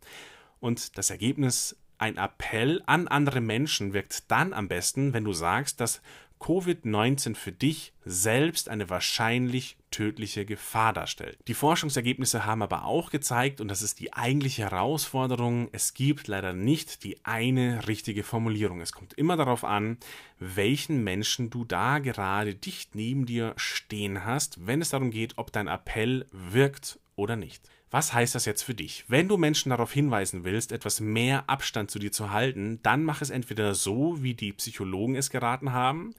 Und 0.59 0.97
das 0.97 1.11
Ergebnis 1.11 1.77
ein 1.99 2.17
Appell 2.17 2.83
an 2.87 3.09
andere 3.09 3.43
Menschen 3.43 3.93
wirkt 3.93 4.31
dann 4.31 4.55
am 4.55 4.69
besten, 4.69 5.13
wenn 5.13 5.25
du 5.25 5.35
sagst, 5.35 5.83
dass 5.83 6.01
Covid-19 6.43 7.37
für 7.37 7.53
dich 7.53 7.93
selbst 8.05 8.69
eine 8.69 8.91
wahrscheinlich 8.91 9.77
tödliche 9.93 10.45
Gefahr 10.45 10.93
darstellt. 10.93 11.39
Die 11.47 11.55
Forschungsergebnisse 11.55 12.45
haben 12.45 12.63
aber 12.63 12.85
auch 12.85 13.11
gezeigt, 13.11 13.61
und 13.61 13.69
das 13.69 13.83
ist 13.83 14.01
die 14.01 14.13
eigentliche 14.13 14.63
Herausforderung, 14.63 15.69
es 15.71 15.95
gibt 15.95 16.27
leider 16.27 16.53
nicht 16.53 17.05
die 17.05 17.25
eine 17.25 17.87
richtige 17.87 18.25
Formulierung. 18.25 18.81
Es 18.81 18.93
kommt 18.93 19.15
immer 19.15 19.37
darauf 19.37 19.63
an, 19.63 19.99
welchen 20.41 21.05
Menschen 21.05 21.51
du 21.51 21.65
da 21.65 22.01
gerade 22.01 22.57
dicht 22.57 22.97
neben 22.97 23.25
dir 23.25 23.53
stehen 23.57 24.25
hast, 24.25 24.67
wenn 24.67 24.83
es 24.83 24.91
darum 24.91 25.11
geht, 25.11 25.39
ob 25.39 25.53
dein 25.53 25.69
Appell 25.69 26.27
wirkt 26.33 26.99
oder 27.15 27.37
nicht. 27.37 27.69
Was 27.93 28.15
heißt 28.15 28.35
das 28.35 28.47
jetzt 28.47 28.63
für 28.63 28.75
dich? 28.75 29.05
Wenn 29.09 29.29
du 29.29 29.37
Menschen 29.37 29.69
darauf 29.69 29.93
hinweisen 29.93 30.45
willst, 30.45 30.73
etwas 30.73 31.01
mehr 31.01 31.51
Abstand 31.51 31.91
zu 31.91 31.99
dir 31.99 32.11
zu 32.11 32.31
halten, 32.31 32.81
dann 32.83 33.05
mach 33.05 33.21
es 33.21 33.29
entweder 33.29 33.75
so, 33.75 34.23
wie 34.23 34.33
die 34.33 34.55
Psychologen 34.55 35.15
es 35.15 35.29
geraten 35.29 35.73
haben. 35.73 36.15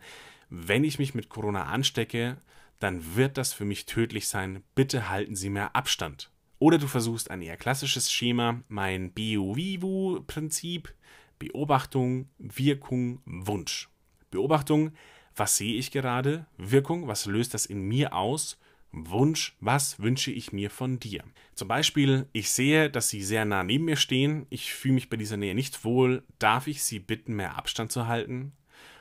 Wenn 0.51 0.83
ich 0.83 0.99
mich 0.99 1.15
mit 1.15 1.29
Corona 1.29 1.63
anstecke, 1.63 2.37
dann 2.79 3.15
wird 3.15 3.39
das 3.39 3.53
für 3.53 3.65
mich 3.65 3.87
tödlich 3.87 4.27
sein. 4.27 4.61
Bitte 4.75 5.09
halten 5.09 5.35
Sie 5.35 5.49
mehr 5.49 5.75
Abstand. 5.75 6.29
Oder 6.59 6.77
du 6.77 6.85
versuchst 6.85 7.31
ein 7.31 7.41
eher 7.41 7.57
klassisches 7.57 8.11
Schema, 8.11 8.61
mein 8.67 9.11
Bio-Vivo-Prinzip, 9.11 10.93
Beobachtung, 11.39 12.29
Wirkung, 12.37 13.19
Wunsch. 13.25 13.89
Beobachtung, 14.29 14.91
was 15.35 15.57
sehe 15.57 15.75
ich 15.79 15.89
gerade? 15.89 16.45
Wirkung, 16.55 17.07
was 17.07 17.25
löst 17.25 17.55
das 17.55 17.65
in 17.65 17.81
mir 17.81 18.13
aus? 18.13 18.59
Wunsch, 18.93 19.55
was 19.59 19.99
wünsche 19.99 20.31
ich 20.31 20.53
mir 20.53 20.69
von 20.69 20.99
dir? 20.99 21.23
Zum 21.55 21.67
Beispiel, 21.67 22.27
ich 22.31 22.51
sehe, 22.51 22.91
dass 22.91 23.09
Sie 23.09 23.23
sehr 23.23 23.43
nah 23.43 23.63
neben 23.63 23.85
mir 23.85 23.95
stehen, 23.95 24.45
ich 24.51 24.71
fühle 24.73 24.93
mich 24.93 25.09
bei 25.09 25.17
dieser 25.17 25.35
Nähe 25.35 25.55
nicht 25.55 25.83
wohl, 25.83 26.23
darf 26.37 26.67
ich 26.67 26.83
Sie 26.83 26.99
bitten, 26.99 27.35
mehr 27.35 27.57
Abstand 27.57 27.91
zu 27.91 28.07
halten? 28.07 28.53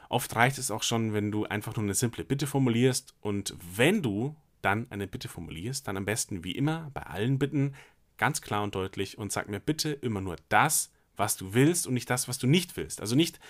Oft 0.08 0.34
reicht 0.34 0.56
es 0.56 0.70
auch 0.70 0.82
schon, 0.82 1.12
wenn 1.12 1.30
du 1.30 1.44
einfach 1.44 1.76
nur 1.76 1.84
eine 1.84 1.94
simple 1.94 2.24
Bitte 2.24 2.46
formulierst 2.46 3.14
und 3.20 3.54
wenn 3.76 4.02
du 4.02 4.34
dann 4.62 4.86
eine 4.90 5.06
Bitte 5.06 5.28
formulierst, 5.28 5.86
dann 5.86 5.98
am 5.98 6.06
besten 6.06 6.42
wie 6.42 6.52
immer 6.52 6.90
bei 6.94 7.02
allen 7.02 7.38
Bitten 7.38 7.74
ganz 8.16 8.40
klar 8.40 8.62
und 8.62 8.74
deutlich 8.74 9.18
und 9.18 9.30
sag 9.30 9.48
mir 9.48 9.60
bitte 9.60 9.90
immer 9.90 10.22
nur 10.22 10.36
das, 10.48 10.90
was 11.16 11.36
du 11.36 11.52
willst 11.52 11.86
und 11.86 11.94
nicht 11.94 12.08
das, 12.08 12.28
was 12.28 12.38
du 12.38 12.46
nicht 12.46 12.78
willst. 12.78 13.00
Also 13.02 13.14
nicht, 13.14 13.40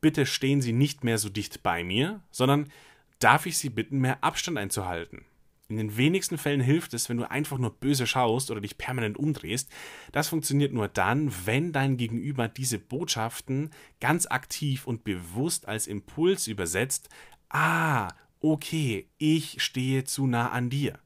bitte 0.00 0.24
stehen 0.24 0.62
Sie 0.62 0.72
nicht 0.72 1.04
mehr 1.04 1.18
so 1.18 1.28
dicht 1.28 1.62
bei 1.62 1.84
mir, 1.84 2.22
sondern 2.30 2.70
darf 3.18 3.44
ich 3.44 3.58
Sie 3.58 3.68
bitten, 3.68 3.98
mehr 3.98 4.24
Abstand 4.24 4.56
einzuhalten? 4.56 5.24
In 5.70 5.76
den 5.76 5.96
wenigsten 5.96 6.36
Fällen 6.36 6.60
hilft 6.60 6.94
es, 6.94 7.08
wenn 7.08 7.16
du 7.16 7.30
einfach 7.30 7.56
nur 7.56 7.70
böse 7.70 8.04
schaust 8.04 8.50
oder 8.50 8.60
dich 8.60 8.76
permanent 8.76 9.16
umdrehst. 9.16 9.70
Das 10.10 10.28
funktioniert 10.28 10.72
nur 10.72 10.88
dann, 10.88 11.32
wenn 11.44 11.72
dein 11.72 11.96
Gegenüber 11.96 12.48
diese 12.48 12.80
Botschaften 12.80 13.70
ganz 14.00 14.26
aktiv 14.26 14.88
und 14.88 15.04
bewusst 15.04 15.68
als 15.68 15.86
Impuls 15.86 16.48
übersetzt. 16.48 17.08
Ah, 17.50 18.08
okay, 18.40 19.08
ich 19.18 19.62
stehe 19.62 20.02
zu 20.02 20.26
nah 20.26 20.50
an 20.50 20.70
dir. 20.70 20.98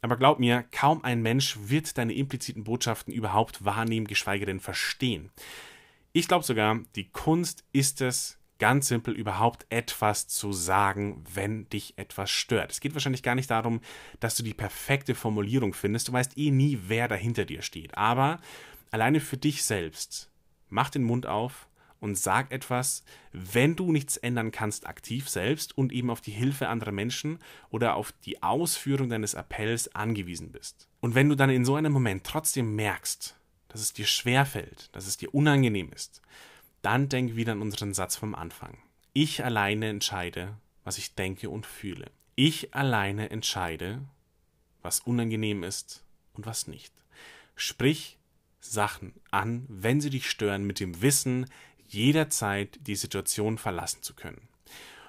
Aber 0.00 0.16
glaub 0.16 0.38
mir, 0.38 0.64
kaum 0.70 1.02
ein 1.02 1.20
Mensch 1.20 1.58
wird 1.64 1.98
deine 1.98 2.14
impliziten 2.14 2.62
Botschaften 2.62 3.12
überhaupt 3.12 3.64
wahrnehmen, 3.64 4.06
geschweige 4.06 4.46
denn 4.46 4.60
verstehen. 4.60 5.30
Ich 6.12 6.28
glaube 6.28 6.44
sogar, 6.44 6.78
die 6.94 7.10
Kunst 7.10 7.64
ist 7.72 8.00
es, 8.00 8.38
ganz 8.64 8.88
simpel 8.88 9.12
überhaupt 9.12 9.66
etwas 9.68 10.26
zu 10.26 10.54
sagen, 10.54 11.22
wenn 11.34 11.68
dich 11.68 11.98
etwas 11.98 12.30
stört. 12.30 12.70
Es 12.70 12.80
geht 12.80 12.94
wahrscheinlich 12.94 13.22
gar 13.22 13.34
nicht 13.34 13.50
darum, 13.50 13.82
dass 14.20 14.36
du 14.36 14.42
die 14.42 14.54
perfekte 14.54 15.14
Formulierung 15.14 15.74
findest. 15.74 16.08
Du 16.08 16.14
weißt 16.14 16.38
eh 16.38 16.50
nie, 16.50 16.78
wer 16.86 17.06
dahinter 17.06 17.44
dir 17.44 17.60
steht. 17.60 17.94
Aber 17.98 18.40
alleine 18.90 19.20
für 19.20 19.36
dich 19.36 19.64
selbst, 19.64 20.30
mach 20.70 20.88
den 20.88 21.02
Mund 21.02 21.26
auf 21.26 21.68
und 22.00 22.16
sag 22.16 22.52
etwas, 22.52 23.04
wenn 23.32 23.76
du 23.76 23.92
nichts 23.92 24.16
ändern 24.16 24.50
kannst, 24.50 24.86
aktiv 24.86 25.28
selbst 25.28 25.76
und 25.76 25.92
eben 25.92 26.08
auf 26.08 26.22
die 26.22 26.30
Hilfe 26.30 26.68
anderer 26.68 26.92
Menschen 26.92 27.40
oder 27.68 27.96
auf 27.96 28.12
die 28.24 28.42
Ausführung 28.42 29.10
deines 29.10 29.34
Appells 29.34 29.94
angewiesen 29.94 30.52
bist. 30.52 30.88
Und 31.00 31.14
wenn 31.14 31.28
du 31.28 31.34
dann 31.34 31.50
in 31.50 31.66
so 31.66 31.74
einem 31.74 31.92
Moment 31.92 32.24
trotzdem 32.24 32.74
merkst, 32.74 33.36
dass 33.68 33.82
es 33.82 33.92
dir 33.92 34.06
schwerfällt, 34.06 34.88
dass 34.92 35.06
es 35.06 35.18
dir 35.18 35.34
unangenehm 35.34 35.92
ist, 35.92 36.22
dann 36.84 37.08
denk 37.08 37.34
wieder 37.34 37.52
an 37.52 37.62
unseren 37.62 37.94
Satz 37.94 38.16
vom 38.16 38.34
Anfang. 38.34 38.78
Ich 39.12 39.44
alleine 39.44 39.88
entscheide, 39.88 40.56
was 40.84 40.98
ich 40.98 41.14
denke 41.14 41.48
und 41.48 41.66
fühle. 41.66 42.10
Ich 42.34 42.74
alleine 42.74 43.30
entscheide, 43.30 44.02
was 44.82 45.00
unangenehm 45.00 45.62
ist 45.62 46.04
und 46.34 46.46
was 46.46 46.66
nicht. 46.66 46.92
Sprich 47.56 48.18
Sachen 48.60 49.14
an, 49.30 49.64
wenn 49.68 50.00
sie 50.00 50.10
dich 50.10 50.28
stören, 50.28 50.64
mit 50.64 50.80
dem 50.80 51.00
Wissen, 51.00 51.46
jederzeit 51.88 52.78
die 52.86 52.96
Situation 52.96 53.56
verlassen 53.56 54.02
zu 54.02 54.14
können. 54.14 54.48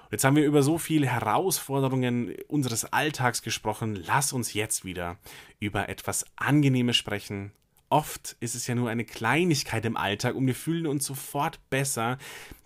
Und 0.04 0.12
jetzt 0.12 0.24
haben 0.24 0.36
wir 0.36 0.46
über 0.46 0.62
so 0.62 0.78
viele 0.78 1.08
Herausforderungen 1.08 2.34
unseres 2.46 2.84
Alltags 2.84 3.42
gesprochen. 3.42 3.96
Lass 3.96 4.32
uns 4.32 4.54
jetzt 4.54 4.84
wieder 4.84 5.18
über 5.58 5.88
etwas 5.88 6.24
Angenehmes 6.36 6.96
sprechen, 6.96 7.52
Oft 7.88 8.36
ist 8.40 8.54
es 8.56 8.66
ja 8.66 8.74
nur 8.74 8.90
eine 8.90 9.04
Kleinigkeit 9.04 9.84
im 9.84 9.96
Alltag 9.96 10.34
und 10.34 10.46
wir 10.46 10.56
fühlen 10.56 10.86
uns 10.86 11.06
sofort 11.06 11.60
besser. 11.70 12.18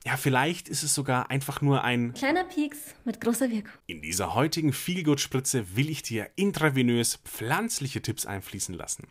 Ja, 0.06 0.16
vielleicht 0.16 0.68
ist 0.68 0.82
es 0.82 0.94
sogar 0.94 1.30
einfach 1.30 1.60
nur 1.60 1.84
ein 1.84 2.14
kleiner 2.14 2.44
Pieks 2.44 2.94
mit 3.04 3.20
großer 3.20 3.50
Wirkung. 3.50 3.72
In 3.86 4.00
dieser 4.00 4.34
heutigen 4.34 4.72
Feelgood-Spritze 4.72 5.76
will 5.76 5.90
ich 5.90 6.02
dir 6.02 6.30
intravenös 6.36 7.18
pflanzliche 7.24 8.00
Tipps 8.00 8.24
einfließen 8.24 8.74
lassen. 8.74 9.08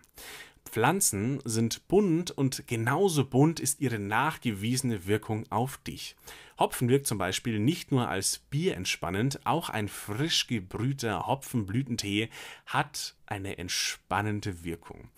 Pflanzen 0.69 1.39
sind 1.45 1.87
bunt 1.87 2.31
und 2.31 2.67
genauso 2.67 3.25
bunt 3.25 3.59
ist 3.59 3.81
ihre 3.81 3.99
nachgewiesene 3.99 5.07
Wirkung 5.07 5.45
auf 5.51 5.77
dich. 5.77 6.15
Hopfen 6.59 6.89
wirkt 6.89 7.07
zum 7.07 7.17
Beispiel 7.17 7.59
nicht 7.59 7.91
nur 7.91 8.07
als 8.07 8.39
Bier 8.49 8.75
entspannend, 8.75 9.39
auch 9.45 9.69
ein 9.69 9.87
frisch 9.87 10.47
gebrühter 10.47 11.25
Hopfenblütentee 11.25 12.29
hat 12.65 13.15
eine 13.25 13.57
entspannende 13.57 14.63
Wirkung. 14.63 15.09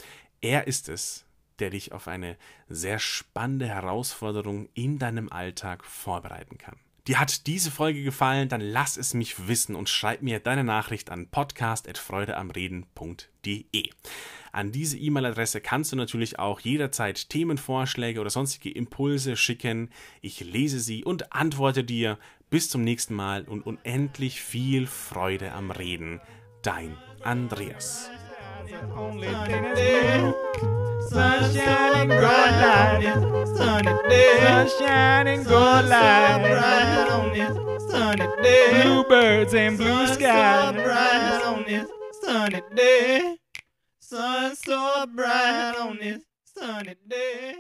Er 0.41 0.67
ist 0.67 0.89
es, 0.89 1.25
der 1.60 1.69
dich 1.69 1.93
auf 1.93 2.08
eine 2.08 2.38
sehr 2.67 2.99
spannende 2.99 3.67
Herausforderung 3.67 4.67
in 4.73 4.99
deinem 4.99 5.32
Alltag 5.32 5.86
vorbereiten 5.86 6.58
kann. 6.58 6.75
Dir 7.08 7.19
hat 7.19 7.47
diese 7.47 7.71
Folge 7.71 8.04
gefallen, 8.04 8.47
dann 8.47 8.62
lass 8.62 8.95
es 8.95 9.15
mich 9.15 9.47
wissen 9.47 9.75
und 9.75 9.89
schreib 9.89 10.21
mir 10.21 10.39
deine 10.39 10.63
Nachricht 10.63 11.10
an 11.10 11.30
podcast.freudeamreden.de. 11.30 13.89
An 14.51 14.71
diese 14.71 14.97
E-Mail-Adresse 14.97 15.62
kannst 15.62 15.91
du 15.91 15.95
natürlich 15.95 16.38
auch 16.38 16.60
jederzeit 16.60 17.30
Themenvorschläge 17.30 18.21
oder 18.21 18.30
sonstige 18.30 18.69
Impulse 18.69 19.36
schicken. 19.36 19.89
Ich 20.21 20.41
lese 20.41 20.80
sie 20.80 21.04
und 21.04 21.34
antworte 21.34 21.84
dir. 21.84 22.19
Bis 22.51 22.69
zum 22.69 22.84
nächsten 22.84 23.15
Mal 23.15 23.43
und 23.43 23.65
unendlich 23.65 24.41
viel 24.41 24.86
Freude 24.86 25.54
am 25.54 25.71
Reden. 25.71 26.21
Dein 26.62 26.95
Andreas. 27.23 28.12
Only 28.95 29.28
thing. 29.76 30.34
Sun 31.10 31.54
shining 31.54 32.08
bright 32.08 32.56
light 32.62 33.04
is 33.04 33.58
sunny 33.58 34.10
day. 34.10 34.39
Sun 34.41 34.69
shining 34.80 35.43
gold 35.43 35.86
light 35.86 36.39
bright 36.41 37.08
on 37.12 37.34
this 37.34 37.91
sunny 37.91 38.28
day. 38.41 38.82
Bluebirds 38.84 39.54
and 39.54 39.78
blue 39.78 40.08
sky 40.08 40.71
bright 40.71 41.41
on 41.45 41.63
this 41.63 41.89
sunny 42.21 42.62
day. 42.76 43.38
Sun 44.00 44.56
so 44.56 45.06
bright 45.15 45.76
on 45.80 45.97
this 45.97 46.24
sunny 46.45 46.95
day. 47.08 47.56